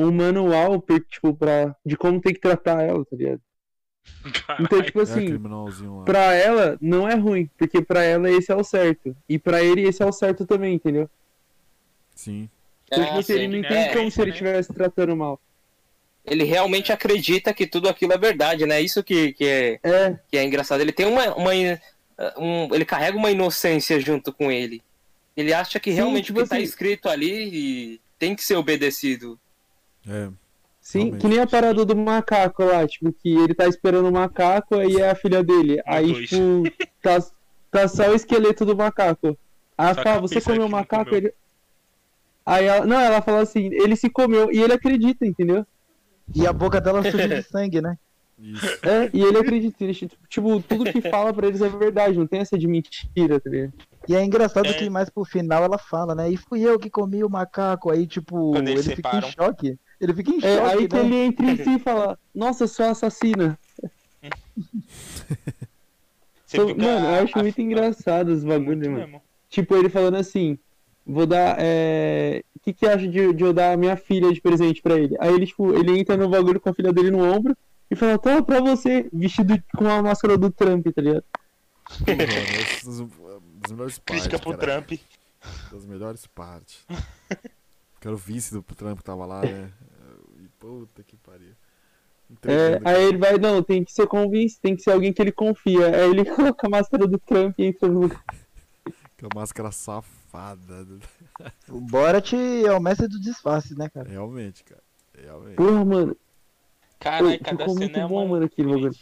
[0.05, 3.41] um manual, tipo, pra, de como tem que tratar ela, tá ligado?
[4.59, 6.03] Então, tipo É assim, lá.
[6.05, 9.15] pra ela não é ruim, porque pra ela esse é o certo.
[9.29, 11.09] E pra ele esse é o certo também, entendeu?
[12.15, 12.49] Sim.
[12.87, 13.93] Então, É, tipo assim, ele não entende né?
[13.93, 14.33] como se ele Né?
[14.35, 15.39] estivesse tratando mal.
[16.25, 18.81] Ele realmente acredita que tudo aquilo é verdade, né?
[18.81, 20.81] Isso que, que, é, É, que é engraçado.
[20.81, 21.33] Ele tem uma.
[21.35, 21.51] uma
[22.37, 24.81] um- ele carrega uma inocência junto com ele.
[25.35, 28.55] Ele acha que Sim, realmente tipo o que tá assim- escrito ali tem que ser
[28.55, 29.39] obedecido.
[30.07, 30.29] É.
[30.79, 31.21] sim, Realmente.
[31.21, 34.97] que nem a parada do macaco lá, tipo, que ele tá esperando o macaco aí
[34.97, 35.81] é a filha dele.
[35.85, 36.29] Aí, dois.
[36.29, 36.63] tipo,
[37.01, 37.19] tá,
[37.69, 39.37] tá só o esqueleto do macaco.
[39.77, 41.05] Aí ela fala, você comeu o macaco?
[41.05, 41.17] comeu.
[41.17, 41.33] Ele...
[42.45, 45.65] Aí ela, não, ela fala assim, ele se comeu, e ele acredita, entendeu?
[46.33, 47.97] E a boca dela suja de sangue, né?
[48.39, 48.65] Isso.
[48.81, 49.93] É, e ele acredita, ele,
[50.27, 53.73] tipo, tudo que fala pra eles é verdade, não tem essa de mentira, tá ligado?
[54.09, 54.73] E é engraçado É.
[54.73, 56.27] que mais pro final ela fala, né?
[56.31, 57.91] E fui eu que comi o macaco.
[57.91, 59.77] Aí, tipo, Quando ele fica em choque.
[60.01, 61.01] Ele fica em choque, É, aí que né?
[61.05, 63.57] ele entra em si e fala, nossa, sou assassina.
[66.53, 68.99] Então, que mano, eu acho a- muito engraçado os bagulhos, mano.
[68.99, 69.21] mesmo.
[69.49, 70.59] Tipo, ele falando assim,
[71.05, 72.43] vou dar, é...
[72.55, 75.15] O que que acha de, de eu dar a minha filha de presente pra ele?
[75.19, 77.55] Aí ele, tipo, ele entra no bagulho com a filha dele no ombro
[77.89, 81.23] e fala, toma pra você, vestido com a máscara do Trump, tá ligado?
[82.05, 82.21] Mano,
[82.61, 83.09] essas são
[83.61, 84.23] das melhores partes.
[84.27, 84.81] Crítica pro cara.
[84.83, 84.99] Trump.
[85.71, 86.85] Das melhores partes.
[87.99, 89.71] Que era o vice do Trump que tava lá, né?
[90.61, 91.49] Puta que pariu.
[91.49, 95.21] É, Entregando, aí ele vai, não, tem que ser convincente, tem que ser alguém que
[95.21, 95.87] ele confia.
[95.87, 98.05] Aí ele coloca a máscara do Trump e entra no.
[99.17, 100.87] Aquela máscara safada.
[101.67, 104.09] O Borat é o mestre do disfarce, né, cara?
[104.09, 104.81] Realmente, cara.
[105.13, 105.55] Realmente.
[105.55, 106.17] Porra, mano.
[106.99, 108.95] Caralho, cada ficou cena muito é bom, mano, aquele bagulho.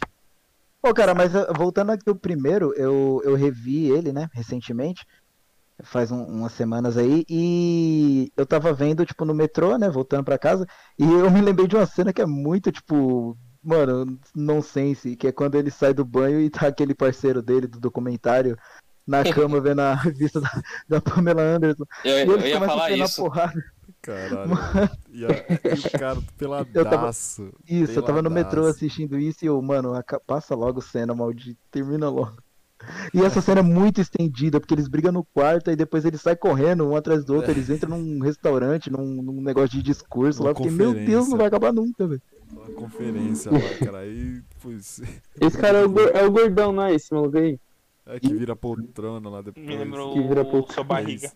[0.82, 5.06] Pô, cara, mas uh, voltando aqui o primeiro, eu, eu revi ele, né, recentemente,
[5.84, 10.38] faz um- umas semanas aí, e eu tava vendo, tipo, no metrô, né, voltando pra
[10.38, 10.66] casa,
[10.98, 15.32] e eu me lembrei de uma cena que é muito, tipo, mano, nonsense, que é
[15.32, 18.56] quando ele sai do banho e tá aquele parceiro dele do documentário
[19.06, 19.22] na
[19.56, 22.78] cama vendo a revista da, da Pamela Anderson, Eu, e eu eles ia começam a
[22.78, 23.22] falar isso.
[23.22, 23.64] porrada.
[24.02, 24.52] Caralho.
[25.10, 27.52] E, a- e o cara peladaço.
[27.68, 28.56] Isso, eu tava no peladaço.
[28.56, 29.92] metrô assistindo isso e eu, mano,
[30.26, 32.36] passa logo cena, maldito, termina logo.
[33.12, 36.36] E essa cena é muito estendida, porque eles brigam no quarto e depois eles saem
[36.36, 40.48] correndo um atrás do outro, eles entram num restaurante, num, num negócio de discurso Uma
[40.48, 42.22] lá, porque, meu Deus, não vai acabar nunca, velho.
[42.50, 43.98] Uma conferência lá, cara.
[43.98, 45.00] Aí, pois.
[45.40, 47.58] Esse cara é o, é o gordão, não é esse maluco aí?
[48.06, 49.64] É que vira poltrona lá depois.
[49.64, 50.72] Me lembrou Que vira o pouco.
[50.72, 51.30] sua barriga.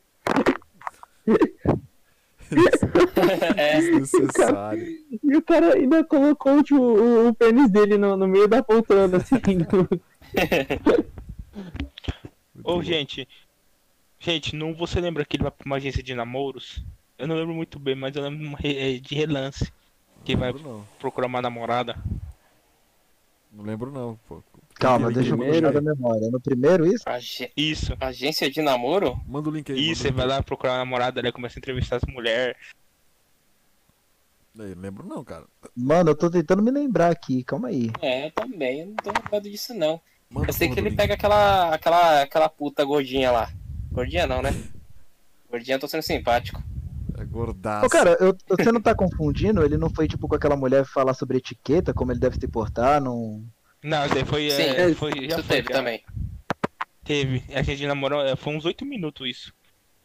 [3.57, 4.87] É, Desnecessário.
[5.23, 9.19] E o cara ainda colocou tipo, o, o pênis dele no, no meio da poltrona,
[9.19, 9.37] assim.
[12.63, 13.29] Ô, gente.
[14.19, 16.83] Gente, não você lembra que ele vai pra uma agência de namoros?
[17.19, 19.73] Eu não lembro muito bem, mas eu lembro de de relance.
[20.25, 21.97] Que vai Não procurar uma namorada.
[23.53, 24.43] Não lembro não, pô.
[24.75, 26.31] Calma, deixa eu link puxar da memória.
[26.31, 27.05] No primeiro, isso?
[27.07, 27.95] age- Isso.
[28.01, 29.21] agência de namoro?
[29.27, 29.91] Manda o link aí.
[29.91, 32.57] Isso, o vai lá procurar uma namorada, ele começa a entrevistar as mulheres.
[34.55, 35.45] Não lembro não, cara.
[35.77, 37.91] Mano, eu tô tentando me lembrar aqui, calma aí.
[38.01, 40.01] É, eu também, eu não tô lembrado disso não.
[40.35, 40.97] Manda, Eu sei que ele link.
[40.97, 43.53] pega aquela, aquela, aquela puta gordinha lá.
[43.93, 44.51] Gordinha não, né?
[45.49, 46.61] Gordinha eu tô sendo simpático.
[47.17, 47.87] É gordaço.
[47.87, 49.65] Ô, cara, eu- você não tá confundindo?
[49.65, 53.01] Ele não foi, tipo, com aquela mulher falar sobre etiqueta, como ele deve se portar,
[53.01, 53.45] não...
[53.81, 54.51] Não, isso foi.
[54.51, 56.03] Sim, é, foi Isso foi, teve também.
[57.05, 57.45] Teve.
[57.55, 59.55] A gente namorou, é, foi uns 8 minutos isso.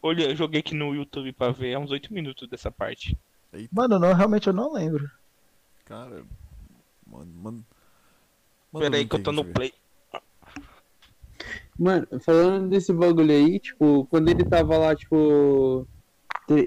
[0.04, 3.18] Olha, eu joguei aqui no YouTube pra ver, é uns 8 minutos dessa parte.
[3.72, 5.10] Mano, não, realmente eu não lembro.
[5.86, 6.24] Cara,
[7.08, 7.26] manda.
[7.34, 7.42] manda...
[7.42, 7.64] manda
[8.74, 9.74] o Pera aí link que eu tô no eu ver.
[11.80, 15.88] Mano, falando desse bagulho aí, tipo, quando ele tava lá, tipo,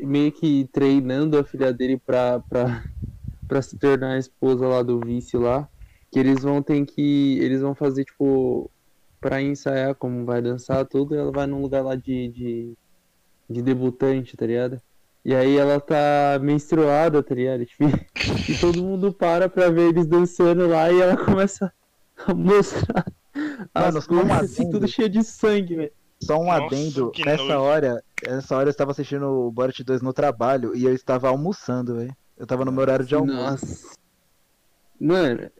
[0.05, 2.64] meio que treinando a filha dele pra, pra,
[3.48, 5.68] pra se tornar a esposa lá do vice lá,
[6.12, 7.38] que eles vão ter que.
[7.40, 8.72] Eles vão fazer, tipo,
[9.20, 12.75] pra ensaiar como vai dançar tudo, ela vai num lugar lá de, de,
[13.51, 14.81] de debutante, tá ligado?
[15.25, 17.64] E aí ela tá menstruada, tá ligado?
[17.66, 17.85] Tipo,
[18.48, 21.72] e todo mundo para pra ver eles dançando lá e ela começa
[22.27, 23.05] a mostrar
[23.75, 25.92] Mano, as só um coisas assim, tudo cheio de sangue, velho.
[26.22, 27.59] Só um Nossa, adendo, nessa nojo.
[27.61, 31.96] hora, nessa hora eu estava assistindo o Borat 2 no trabalho e eu estava almoçando,
[31.96, 32.14] velho.
[32.38, 33.37] Eu tava no meu horário de almoço.
[33.66, 33.96] Nossa.
[35.01, 35.51] Mano,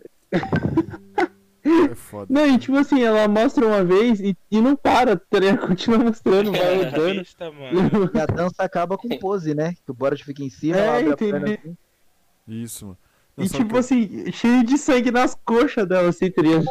[1.65, 2.27] É foda.
[2.29, 5.67] não, e tipo assim, ela mostra uma vez e, e não para, tá ligado?
[5.69, 7.15] Continua mostrando, vai É, rodando.
[7.17, 8.11] besta, mano.
[8.15, 9.75] E a dança acaba com pose, né?
[9.85, 11.31] Que o Borat fica em cima, É, ela abre a entendi.
[11.33, 11.77] perna assim.
[12.49, 12.99] Isso, mano.
[13.37, 16.67] Não, E tipo que assim, cheio de sangue nas coxas dela, assim, tá ligado?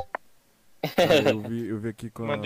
[1.28, 2.38] Eu, vi, eu vi aqui com a.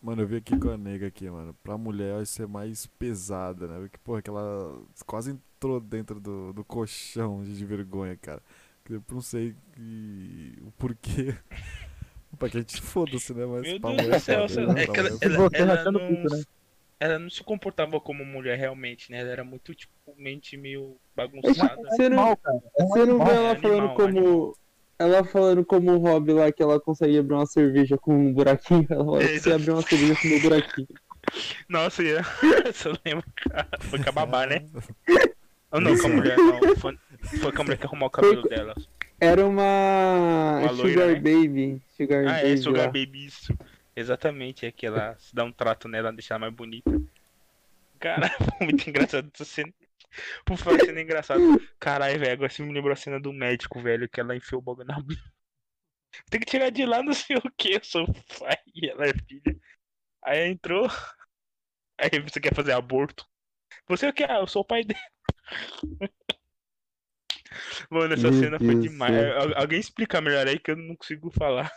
[0.00, 1.54] Mano, eu vi aqui com a nega aqui, mano.
[1.62, 3.78] Pra mulher vai ser mais pesada, né?
[3.80, 8.42] Porque, porra, que ela quase entrou dentro do, do colchão de, vergonha, cara.
[8.88, 11.34] Eu não sei que- o porquê.
[12.38, 13.46] pra que a gente foda-se, né?
[13.46, 14.82] Mas Meu pra Deus mulher céu, foda, né?
[14.82, 16.42] é que ela, ela, ela não, bico, né?
[17.00, 19.20] ela não se comportava como mulher realmente, né?
[19.20, 21.80] Ela era muito, tipo, mente meio bagunçada.
[21.80, 22.60] Você não, Mal, cara.
[22.78, 23.34] Um você não vê animal.
[23.34, 24.08] ela é falando animal, como.
[24.08, 24.56] animal.
[25.04, 28.86] Ela falando como o Rob lá que ela consegue abrir uma cerveja com um buraquinho.
[28.88, 30.88] Ela fala você abrir uma cerveja com um buraquinho.
[31.68, 32.22] Nossa, ia...
[32.72, 33.68] você lembra, cara?
[33.80, 34.64] Foi com a babá, né?
[35.70, 36.76] Ou não, com a mulher, não.
[36.76, 36.98] Foi,
[37.40, 38.74] foi com a mulher que arrumou o cabelo dela.
[39.20, 40.60] Era uma.
[40.60, 41.14] Uma loira, Sugar né?
[41.14, 41.82] Baby.
[41.96, 42.52] Sugar Ah, Baby.
[42.52, 42.86] é, Sugar lá.
[42.86, 43.54] Baby, isso.
[43.96, 47.00] Exatamente, é que ela se dá um trato nela, deixa ela mais bonita.
[47.98, 49.72] Cara, muito engraçado essa cena.
[50.44, 51.40] Por falar em cena engraçada.
[51.78, 54.64] Caralho, velho, agora você me lembrou a cena do médico, velho, que ela enfiou o
[54.64, 55.20] bagulho na bunda.
[56.30, 58.06] Tem que tirar de lá não sei o que, eu sou
[58.38, 59.58] pai e ela é filha.
[60.22, 60.86] Aí entrou.
[61.98, 63.26] Aí você quer fazer aborto.
[63.88, 64.24] Você é o que?
[64.24, 65.00] Ah, eu sou o pai dele.
[67.90, 69.14] Mano, essa Meu cena foi Deus do demais.
[69.56, 71.70] Alguém explica melhor aí que eu não consigo falar.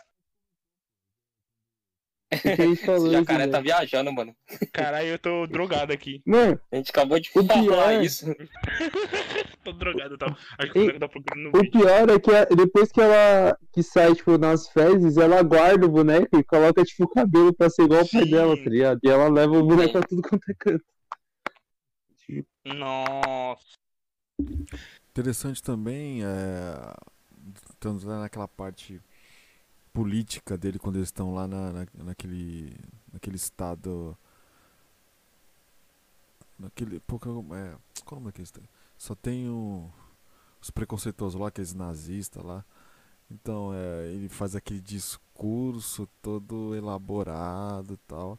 [2.44, 4.36] Esse isso, jacaré tá viajando, mano.
[4.72, 6.20] Caralho, eu tô drogado aqui.
[6.26, 8.26] Mano, A gente acabou de falar pior- isso.
[9.64, 10.36] tô drogado, tá?
[10.58, 11.70] Acho que o boneco tá procurando no o vídeo.
[11.80, 15.90] pior é que a- depois que ela que sai, tipo, nas fezes, ela guarda o
[15.90, 19.00] boneco e coloca, tipo, o cabelo pra ser igual o pai dela, tá ligado?
[19.02, 20.84] E ela leva o boneco pra tudo quanto é canto.
[22.64, 23.62] Nossa.
[25.10, 26.94] Interessante também, é,
[27.70, 29.00] estamos lá naquela parte
[29.98, 32.72] política dele quando eles estão lá na, na- naquele,
[33.12, 34.16] naquele estado,
[36.58, 37.20] naquele, qual
[37.54, 38.68] é, qual o nome daquele estado?
[38.96, 39.90] Só tem o-
[40.60, 42.64] os preconceituosos lá, aqueles nazistas lá.
[43.30, 48.38] Então, é, ele faz aquele discurso todo elaborado e tal.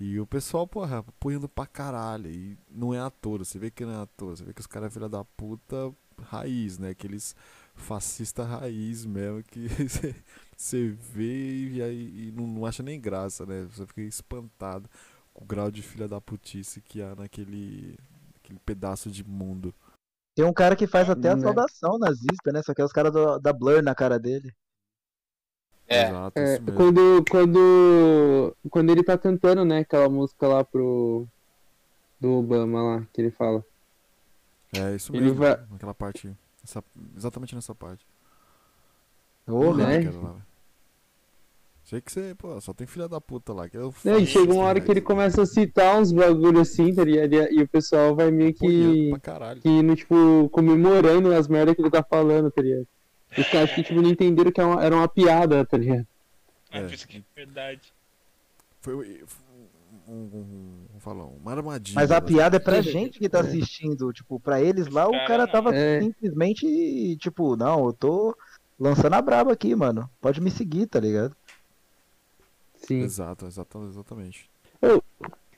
[0.00, 2.30] E o pessoal, porra, apoiando pra caralho.
[2.30, 4.36] E não é ator, você vê que não é ator.
[4.36, 5.92] Você vê que os caras é filha da puta
[6.24, 6.90] raiz, né?
[6.90, 7.34] Aqueles
[7.78, 10.14] fascista raiz mesmo que você-
[10.56, 13.66] você vê e, aí, e não, não acha nem graça, né?
[13.70, 14.88] Você fica espantado
[15.32, 17.96] com o grau de filha da putice que há naquele,
[18.34, 19.72] naquele pedaço de mundo.
[20.36, 21.42] Tem um cara que faz até a Né?
[21.42, 22.62] saudação nazista, né?
[22.62, 24.52] Só que é os caras da Blur na cara dele.
[25.86, 26.08] É.
[26.10, 31.26] Exato, É, quando, quando, quando ele tá cantando, né, aquela música lá pro.
[32.20, 33.64] Do Obama lá, que ele fala.
[34.72, 36.36] É isso ele mesmo, vai- naquela parte.
[36.68, 36.84] Essa-
[37.16, 38.06] exatamente nessa parte.
[39.46, 39.76] Porra.
[39.78, 39.84] Né?
[39.84, 40.48] Lá, velho.
[41.84, 43.66] Sei que você, pô, só tem filha da puta lá.
[43.66, 46.94] Que é Não, e chega uma hora que ele começa a citar uns bagulho assim,
[46.94, 47.32] tá ligado?
[47.32, 49.10] E, e o pessoal vai meio que.
[49.62, 52.86] que no, tipo, comemorando as merdas que ele tá falando, tá ligado?
[53.38, 56.06] Os caras que, tipo, não entenderam que era uma, era uma piada, tá ligado?
[56.70, 56.82] Ah, É.
[56.84, 57.90] por isso que é verdade.
[58.82, 59.00] Foi um,
[60.08, 61.94] um, um, vamos falar, uma armadilha.
[61.94, 64.12] Mas a piada é pra gente que tá assistindo.
[64.12, 66.00] Tipo, pra eles lá, o Cara, tava é.
[66.00, 68.36] simplesmente, tipo, não, eu tô
[68.80, 70.08] lançando a braba aqui, mano.
[70.20, 71.36] Pode me seguir, tá ligado?
[72.76, 73.02] Sim.
[73.02, 74.48] Exato, exato, exatamente.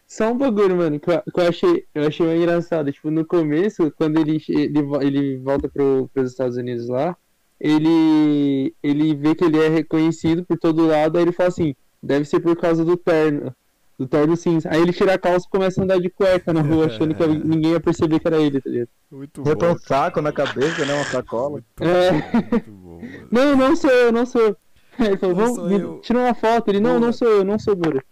[0.07, 2.91] Só um bagulho, mano, que eu, que eu achei, eu achei meio engraçado.
[2.91, 7.17] Tipo, no começo, quando ele, ele, ele volta pro, pros Estados Unidos lá,
[7.61, 12.25] ele, ele vê que ele é reconhecido por todo lado, aí ele fala assim, deve
[12.25, 13.55] ser por causa do terno,
[14.01, 14.69] do terno cinza.
[14.73, 17.27] Aí ele tira a calça e começa a andar de cueca na rua, achando que
[17.27, 18.89] ninguém ia perceber que era ele, tá ligado?
[19.11, 19.75] Muito Bota bom.
[19.75, 20.95] um saco na cabeça, né?
[20.95, 21.51] Uma sacola.
[21.51, 22.11] Muito É.
[22.13, 23.29] bom, muito bom, mano.
[23.31, 24.57] Não, não sou eu, não sou eu.
[24.99, 26.69] Ele falou, Não vamos, me- tira uma foto.
[26.69, 27.13] Ele, não, não Bora.
[27.13, 28.05] sou eu, não sou Bura.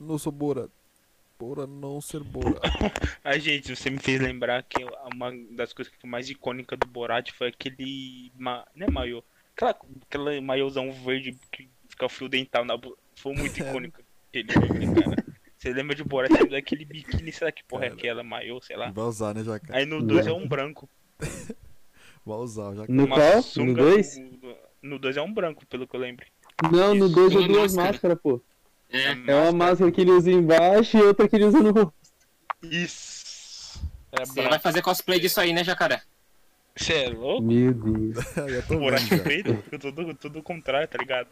[0.00, 0.68] Não sou Bora.
[1.38, 2.60] Bora não ser Bora.
[3.24, 6.86] Ah, gente, você me fez lembrar que uma das coisas que foi mais icônica do
[6.86, 8.30] Borat foi aquele.
[8.38, 8.64] Ma...
[8.74, 9.22] Não é maiô.
[9.56, 9.76] Aquela,
[10.08, 12.96] aquela maiôzão verde que fica o fio dental na boca.
[13.16, 14.00] Foi muito icônico.
[14.30, 15.23] Aquele filme, cara.
[15.64, 17.98] Você lembra de Borat daquele biquíni, sei lá que porra é Cara.
[17.98, 18.90] aquela, maiô, sei lá.
[18.90, 19.74] Vai usar, né, Jaca?
[19.74, 20.86] Aí no 2 é um branco.
[22.22, 22.92] Vai usar, Jaca.
[22.92, 23.36] No qual?
[23.36, 24.18] No sunga 2?
[24.18, 26.26] do- No 2 é um branco, pelo que eu lembro.
[26.70, 27.14] Não, no Isso.
[27.14, 27.92] 2 é duas máscara.
[27.92, 28.42] máscaras, pô.
[28.90, 29.06] É.
[29.32, 31.94] É uma máscara que ele usa embaixo e outra que ele usa no rosto.
[32.62, 33.82] Isso.
[34.12, 36.02] Era Você vai fazer cosplay disso aí, né, jacaré?
[36.76, 37.42] Você é louco?
[37.42, 38.16] Meu Deus.
[38.36, 39.56] Já tô Borat preto?
[39.62, 41.28] Fica tudo, tudo contrário, tá ligado?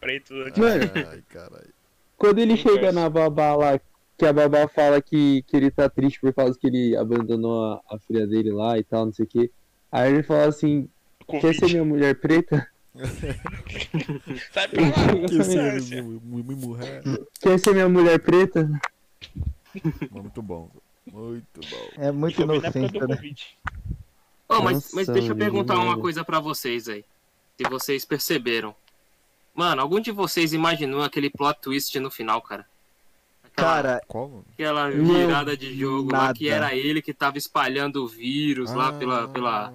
[0.00, 0.32] Preto.
[0.32, 0.90] Mano.
[1.10, 1.74] Ai, caralho.
[2.24, 2.72] Quando ele Inverso.
[2.72, 3.78] chega na babá lá,
[4.16, 7.82] que a babá fala que, que ele tá triste por causa que ele abandonou a,
[7.90, 9.50] a filha dele lá e tal, não sei o que.
[9.92, 10.88] Aí ele fala assim,
[11.28, 12.66] quer ser minha mulher preta?
[14.52, 15.82] Sai pra lá, Que mulher.
[17.40, 18.70] Quer ser minha mulher preta?
[20.10, 20.70] Muito bom.
[21.12, 21.88] Muito bom.
[21.98, 23.18] É muito inocente, né?
[24.48, 25.90] Ô, mas, Nossa, mas deixa eu perguntar mano.
[25.90, 27.04] uma coisa pra vocês aí.
[27.58, 28.74] Se vocês perceberam.
[29.54, 32.66] Mano, algum de vocês imaginou aquele plot twist no final, cara?
[33.54, 34.00] Cara?
[34.52, 36.56] Aquela virada de jogo lá, que nada.
[36.66, 39.72] era ele que tava espalhando o vírus lá pela, pela, Ah,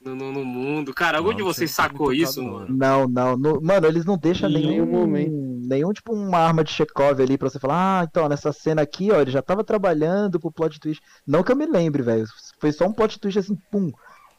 [0.00, 0.94] no, no- no mundo.
[0.94, 2.66] Cara, algum Não, de vocês sacou isso, mano?
[2.68, 5.32] não, não, no- Mano, eles não deixam nenhum, nenhum momento.
[5.68, 9.10] nenhum, tipo, uma arma de Chekhov ali pra você falar, ah, então, nessa cena aqui,
[9.10, 11.02] ó, ele já tava trabalhando pro plot twist.
[11.26, 12.24] Não que eu me lembre, velho.
[12.60, 13.90] Foi só um plot twist assim, pum.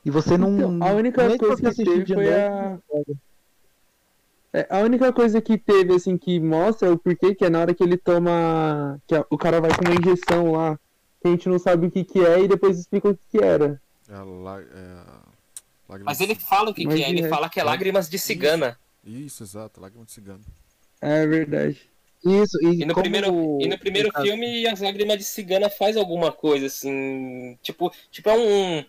[0.05, 0.53] E você não.
[0.53, 2.38] Então, a única coisa que assistir teve foi a.
[2.38, 2.77] É,
[4.70, 7.84] a única coisa que teve, assim, que mostra o porquê, que é na hora que
[7.84, 9.00] ele toma.
[9.08, 10.80] que a- o cara vai com uma injeção lá,
[11.22, 13.43] que a gente não sabe o que que é, e depois explica o que que
[13.43, 13.82] era.
[14.10, 17.60] É lá- é Mas ele fala o que, Mas que é, ele resto- fala que
[17.60, 18.78] é lágrimas de cigana.
[19.06, 20.41] Isso, exato, lágrima de cigano.
[21.02, 21.80] É verdade.
[22.26, 25.70] Isso, e, E no como- primeiro, e no primeiro Ah, filme, as lágrimas de cigana
[25.70, 27.58] faz alguma coisa, assim.
[27.62, 28.84] Tipo, tipo é um.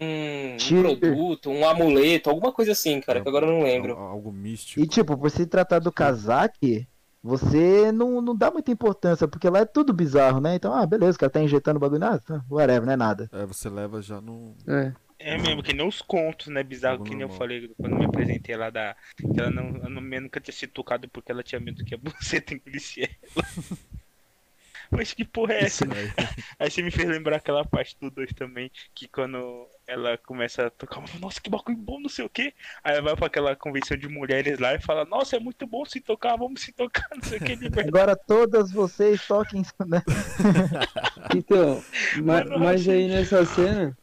[0.00, 3.92] Um, um produto, um amuleto, alguma coisa assim, cara, que agora eu não lembro.
[3.92, 4.80] Al- Algo místico.
[4.80, 6.88] E tipo, por se tratar do Kazak,
[7.22, 10.54] você não, não dá muita importância, porque lá é tudo bizarro, né?
[10.54, 13.28] Então, ah, beleza, o cara tá injetando o bagulho, ah, tá, whatever, não é nada.
[13.30, 14.56] É, você leva já no.
[14.66, 14.92] É.
[15.22, 16.62] É mesmo, que nem os contos, né?
[16.62, 18.96] Bizarro, que nem eu falei quando me apresentei lá da.
[19.18, 22.54] Que ela não, eu nunca tinha sido tocada porque ela tinha medo que a buceta
[22.54, 23.44] engolisse ela.
[24.90, 25.84] Mas que porra é essa?
[25.84, 26.10] Aí,
[26.58, 30.70] Aí você me fez lembrar aquela parte do 2 também, que quando ela começa a
[30.70, 32.54] tocar, nossa, que bagulho bom, não sei o que.
[32.84, 35.84] Aí ela vai pra aquela convenção de mulheres lá e fala, nossa, é muito bom
[35.84, 37.80] se tocar, vamos se tocar, não sei o que.
[37.86, 40.02] Agora todas vocês toquem, né?
[41.34, 41.82] Então,
[42.24, 42.50] mas
[42.80, 43.96] achei- aí nessa cena.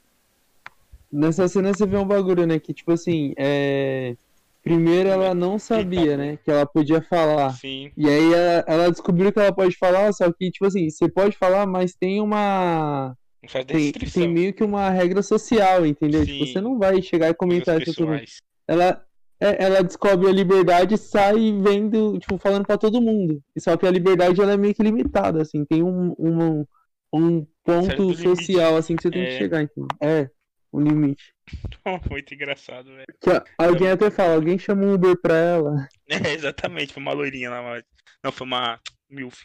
[1.09, 2.59] Nessa cena você vê um bagulho, né?
[2.59, 4.15] Que tipo assim, é.
[4.61, 6.35] Primeiro ela não sabia, né?
[6.43, 7.51] Que ela podia falar.
[7.51, 11.09] Sim, E aí ela, ela descobriu que ela pode falar, só que, tipo assim, você
[11.09, 13.15] pode falar, mas tem uma.
[13.41, 14.23] Não faz Tem, descrição.
[14.23, 16.25] tem meio que uma regra social, entendeu?
[16.25, 18.41] Tipo, você não vai chegar e comentar pessoais.
[18.67, 19.03] Ela,
[19.39, 23.41] é, ela descobre a liberdade e sai vendo, tipo, falando pra todo mundo.
[23.55, 26.65] E Só que a liberdade ela é meio que limitada, assim, tem um, um,
[27.13, 29.37] um ponto social, assim, que você tem que É.
[29.37, 29.87] chegar, entendeu?
[30.01, 30.29] É,
[30.71, 31.33] o limite.
[32.11, 33.05] Muito engraçado, velho.
[33.21, 35.87] Que, alguém até fala, alguém chama um Uber pra ela.
[36.09, 37.83] É, exatamente, foi uma loirinha lá, mas...
[38.23, 39.43] não, foi uma milf.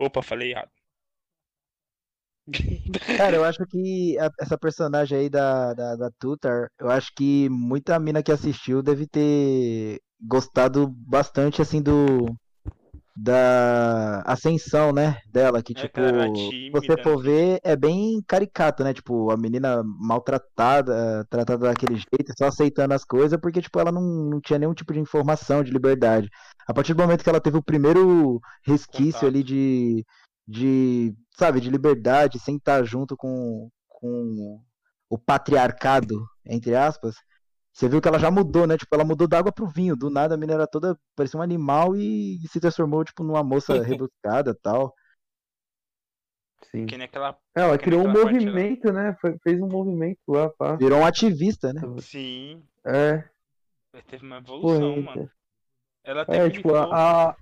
[0.00, 0.70] Opa, falei errado.
[3.14, 7.48] Cara, eu acho que a- essa personagem aí da, da, da Tutar, eu acho que
[7.50, 12.34] muita mina que assistiu deve ter gostado bastante, assim, do.
[13.20, 15.18] Da ascensão, né?
[15.32, 16.28] Dela, que É, tipo, cara,
[16.70, 17.22] você for né?
[17.22, 18.94] ver, é bem caricato, né?
[18.94, 24.02] Tipo, a menina maltratada, tratada daquele jeito, só aceitando as coisas, porque, tipo, ela não,
[24.02, 26.28] não tinha nenhum tipo de informação, de liberdade.
[26.68, 29.26] A partir do momento que ela teve o primeiro resquício Contato.
[29.26, 30.04] ali de,
[30.46, 34.60] de, sabe, de liberdade, sem estar junto com, com
[35.08, 37.14] o patriarcado, entre aspas,
[37.72, 38.76] você viu que ela já mudou, né?
[38.76, 39.94] Tipo, ela mudou da água pro vinho.
[39.94, 43.80] Do nada a menina era toda, parecia um animal e, se transformou, tipo, numa moça
[43.80, 44.92] rebuscada e tal.
[46.72, 46.86] Sim.
[46.86, 47.38] Que nem aquela.
[47.54, 49.16] Ela Que criou um movimento, né?
[49.20, 50.74] Foi- fez um movimento lá, pá.
[50.74, 51.80] Virou um ativista, né?
[52.00, 53.22] Sim, É,
[54.08, 54.56] teve uma porra.
[54.76, 55.30] evolução, mano.
[56.02, 57.36] Ela até É, tipo, a, a-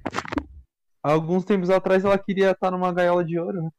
[1.02, 3.70] há alguns tempos atrás ela queria estar numa gaiola de ouro, né?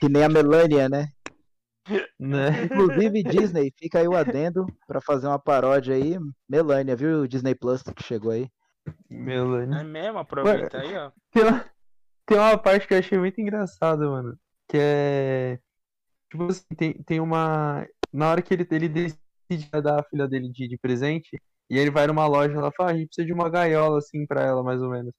[0.00, 1.08] Que nem a Melania, né?
[2.18, 2.48] né?
[2.64, 6.16] Inclusive, Disney, fica aí o adendo pra fazer uma paródia aí.
[6.48, 8.48] Melania, viu o Disney Plus que chegou aí?
[9.08, 9.80] Melania.
[9.80, 11.10] É mesmo, aproveita aí, ó.
[11.30, 11.64] Tem uma,
[12.26, 14.38] tem uma parte que eu achei muito engraçada, mano.
[14.68, 15.58] Que é.
[16.30, 17.86] Tipo assim, tem, tem uma.
[18.12, 21.90] Na hora que ele, ele decide dar a filha dele de, de presente, e ele
[21.90, 24.62] vai numa loja ela fala, ah, a gente precisa de uma gaiola, assim, pra ela,
[24.62, 25.12] mais ou menos.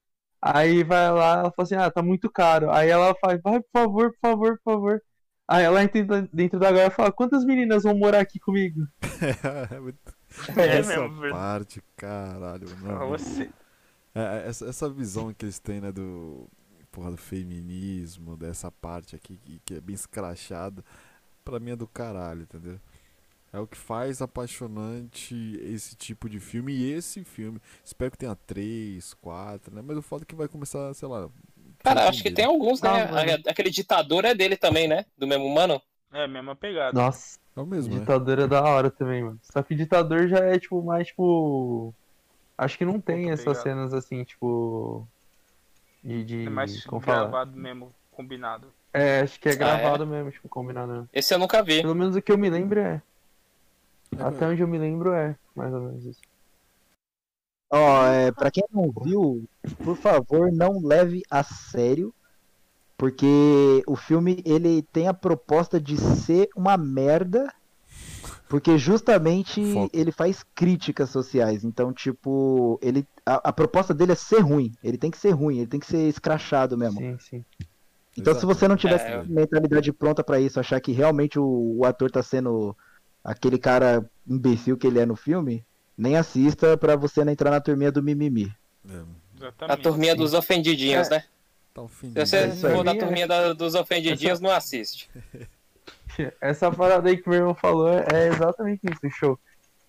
[0.48, 2.70] Aí vai lá, ela fala assim, ah, tá muito caro.
[2.72, 5.02] Aí ela faz, vai, por favor, por favor, por favor.
[5.48, 8.88] Aí ela entra dentro da gaiola e fala, quantas meninas vão morar aqui comigo?
[9.72, 10.16] é muito-
[10.56, 11.34] É essa mesmo, velho.
[11.34, 12.68] parte, caralho.
[12.68, 13.50] Pra Não, você.
[14.14, 16.48] É, é, essa, essa visão que eles têm, né, do,
[16.92, 20.84] porra, do feminismo, dessa parte aqui que, que é bem escrachada,
[21.44, 22.80] pra mim é do caralho, entendeu?
[23.56, 27.60] É o que faz apaixonante esse tipo de filme e esse filme.
[27.84, 29.82] Espero que tenha três, quatro, né?
[29.86, 31.30] Mas o foda é que vai começar, sei lá.
[31.84, 32.90] Cara, acho que tem alguns, né?
[32.90, 35.06] Ah, Aquele ditador é dele também, né?
[35.18, 35.82] Do mesmo mano.
[36.12, 37.00] É a mesma pegada.
[37.00, 38.00] Nossa, É o mesmo, né?
[38.02, 39.40] ditador é da hora também, mano.
[39.44, 41.94] Só que ditador já é, tipo, mais, tipo.
[42.58, 43.64] Acho que não tem Outra essas pegada.
[43.64, 45.08] cenas assim, tipo.
[46.04, 46.24] De.
[46.24, 48.68] de É mais como gravado mesmo, combinado.
[48.94, 49.58] É, acho que é Ah, é?
[49.58, 50.92] gravado mesmo, tipo, combinado.
[50.92, 51.10] mesmo.
[51.14, 51.82] Esse eu nunca vi.
[51.82, 53.02] Pelo menos o que eu me lembro é.
[54.20, 56.22] Até onde eu me lembro é, mais ou menos isso.
[57.72, 59.44] Ó, é, pra quem não viu,
[59.84, 62.14] por favor, não leve a sério,
[62.98, 67.52] porque o filme ele tem a proposta de ser uma merda,
[68.48, 69.90] Porque justamente Foco.
[69.98, 71.64] ele faz críticas sociais.
[71.64, 74.72] Então, tipo, ele a, a proposta dele é ser ruim.
[74.84, 77.00] Ele tem que ser ruim, ele tem que ser escrachado mesmo.
[77.02, 77.46] Sim, sim.
[78.18, 81.78] Então, se você não tiver É, eu- mentalidade pronta pra isso, achar que realmente o,
[81.80, 82.76] o ator tá sendo
[83.26, 85.66] aquele cara imbecil que ele é no filme,
[85.98, 88.54] nem assista pra você não entrar na turminha do mimimi.
[88.88, 91.16] É, A turminha dos ofendidinhos, É.
[91.18, 91.24] né?
[91.74, 95.10] tá o fim Se você É for da turminha da- dos ofendidinhos, não assiste.
[96.40, 99.38] Essa parada aí que meu irmão falou é exatamente isso, show.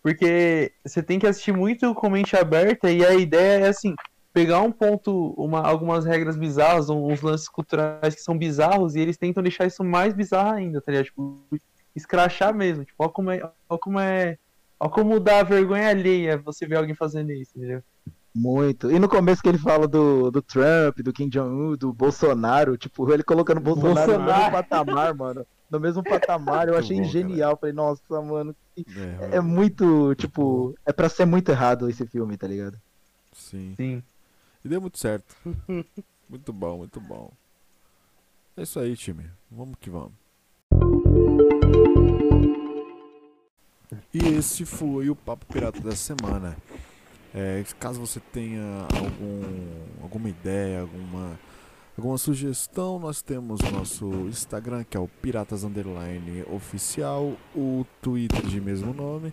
[0.02, 3.94] Porque você tem que assistir muito com mente aberta e a ideia é assim,
[4.32, 9.16] pegar um ponto, uma, algumas regras bizarras, uns lances culturais que são bizarros e eles
[9.16, 11.06] tentam deixar isso mais bizarro ainda, tá ligado?
[11.06, 11.44] Tipo,
[11.96, 12.84] escrachar mesmo.
[12.84, 13.40] Tipo, ó como é.
[13.68, 14.38] Ó como é.
[14.78, 17.82] Ó como dá vergonha alheia você ver alguém fazendo isso, entendeu?
[18.34, 18.90] Muito.
[18.90, 23.10] E no começo que ele fala do, do Trump, do Kim Jong-un, do Bolsonaro, tipo,
[23.10, 24.40] ele colocando o Bolsonaro, no Bolsonaro.
[24.40, 25.46] mesmo patamar, mano.
[25.70, 27.12] No mesmo patamar, eu achei bom, cara.
[27.12, 27.56] genial.
[27.56, 28.54] Falei, nossa, mano,
[29.30, 32.78] É, é muito, tipo, é pra ser muito errado esse filme, tá ligado?
[33.32, 33.74] Sim.
[33.76, 34.02] Sim.
[34.62, 35.34] E deu muito certo.
[36.28, 37.32] muito bom, muito bom.
[38.56, 39.24] É isso aí, time.
[39.50, 40.12] Vamos que vamos.
[44.12, 46.56] E esse foi o Papo Pirata da semana.
[47.34, 51.38] É, caso você tenha algum, alguma ideia, alguma,
[51.96, 58.46] alguma sugestão, nós temos o nosso Instagram, que é o Piratas Underline Oficial, o Twitter
[58.46, 59.32] de mesmo nome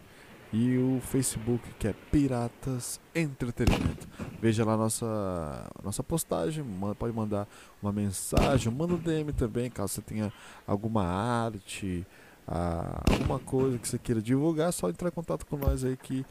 [0.51, 4.07] e o Facebook, que é Piratas Entretenimento.
[4.39, 6.63] Veja lá nossa, nossa postagem,
[6.99, 7.47] pode mandar
[7.81, 10.31] uma mensagem, manda um DM também, caso você tenha
[10.67, 12.05] alguma arte,
[12.45, 16.25] alguma coisa que você queira divulgar, é só entrar em contato com nós aí que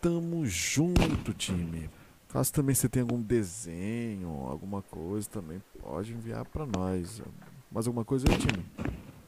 [0.00, 1.88] tamo junto, time.
[2.28, 7.22] Caso também você tenha algum desenho, alguma coisa também, pode enviar pra nós.
[7.70, 8.64] Mais alguma coisa aí, time?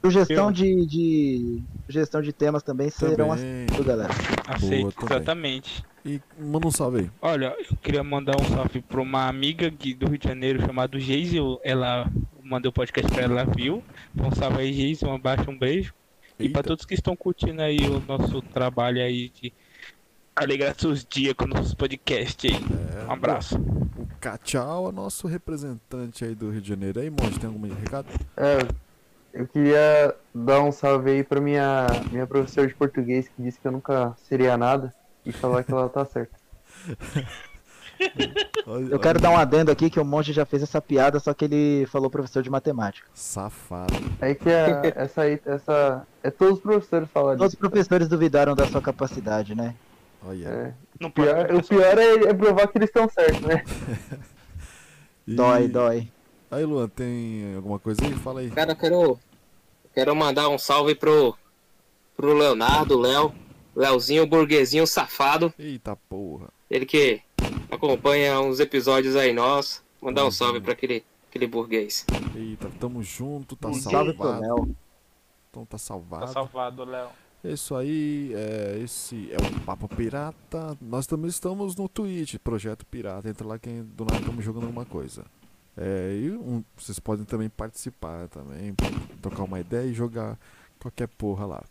[0.02, 1.62] Sugestão Eu- de, de.
[1.86, 3.64] Sugestão de temas também serão Também.
[3.64, 4.12] aceitos, galera.
[4.46, 5.16] Aceito, também.
[5.16, 5.84] exatamente.
[6.04, 7.10] E manda um salve aí.
[7.22, 10.98] Olha, eu queria mandar um salve pra uma amiga aqui do Rio de Janeiro chamada
[10.98, 11.36] Geise.
[11.38, 12.10] eu- Ela
[12.42, 13.82] mandou o podcast pra ela, ela viu.
[14.14, 15.94] Então, um salve aí, Geise, um abraço, um beijo.
[16.38, 16.68] E pra Eita.
[16.68, 19.52] todos que estão curtindo aí o nosso trabalho aí de
[20.34, 22.60] alegrar seus dias com nossos podcasts aí.
[23.00, 23.56] É, Um abraço.
[23.56, 27.00] O Cachau é nosso representante aí do Rio de Janeiro.
[27.00, 28.08] Aí, Monte, tem algum recado?
[28.36, 28.58] É,
[29.32, 33.68] eu queria dar um salve aí pra minha, minha professora de português que disse que
[33.68, 34.92] eu nunca seria nada
[35.24, 36.36] e falar que ela tá certa.
[38.90, 41.44] Eu quero dar um adendo aqui que o Monge já fez essa piada, só que
[41.44, 43.06] ele falou professor de matemática.
[43.14, 43.94] Safado.
[44.20, 46.06] É que a, essa aí, essa.
[46.22, 49.74] É todos os professores falam Todos os professores duvidaram da sua capacidade, né?
[50.26, 50.48] Olha.
[50.48, 50.74] É.
[50.98, 53.62] Não O pior, o pior é, é provar que eles estão certos, né?
[55.26, 56.08] E- Dói, dói.
[56.50, 58.12] Aí, Luan, tem alguma coisa aí?
[58.12, 58.50] Fala aí.
[58.50, 59.18] Cara, eu quero,
[59.94, 61.34] quero mandar um salve pro,
[62.14, 63.34] pro Leonardo, Léo,
[63.74, 65.52] Léozinho, burguesinho safado.
[65.58, 66.48] Eita porra.
[66.70, 67.22] Ele que
[67.70, 69.82] acompanha uns episódios aí nossos.
[70.00, 72.04] Mandar um salve pra aquele, aquele burguês.
[72.34, 74.42] Eita, tamo junto, tá Um salve pro salvado.
[74.42, 74.76] Léo.
[75.50, 76.26] Então tá salvado.
[76.26, 77.08] Tá salvado, Léo.
[77.42, 80.76] É isso aí, é, esse é o Papo Pirata.
[80.80, 83.28] Nós também estamos no Twitch, Projeto Pirata.
[83.28, 85.24] Entra lá que do nada estamos jogando alguma coisa.
[85.76, 88.74] É, e um- vocês podem também participar também,
[89.20, 90.38] trocar uma ideia e jogar
[90.80, 91.62] qualquer porra lá.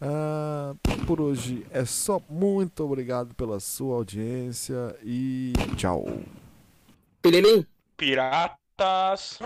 [0.00, 0.74] Ah,
[1.06, 2.20] por hoje é só.
[2.28, 6.06] Muito obrigado pela sua audiência e tchau.
[7.20, 9.38] Pililim, Piratas.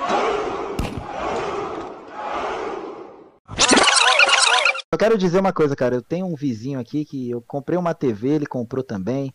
[4.92, 5.96] Eu quero dizer uma coisa, cara.
[5.96, 9.34] Eu tenho um vizinho aqui que eu comprei uma TV, ele comprou também.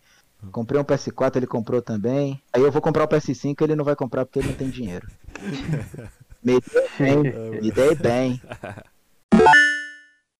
[0.54, 2.42] Comprei um PS4, ele comprou também.
[2.54, 5.06] Aí eu vou comprar o PS5, ele não vai comprar porque ele não tem dinheiro.
[6.42, 8.42] Me dei bem, me dei bem.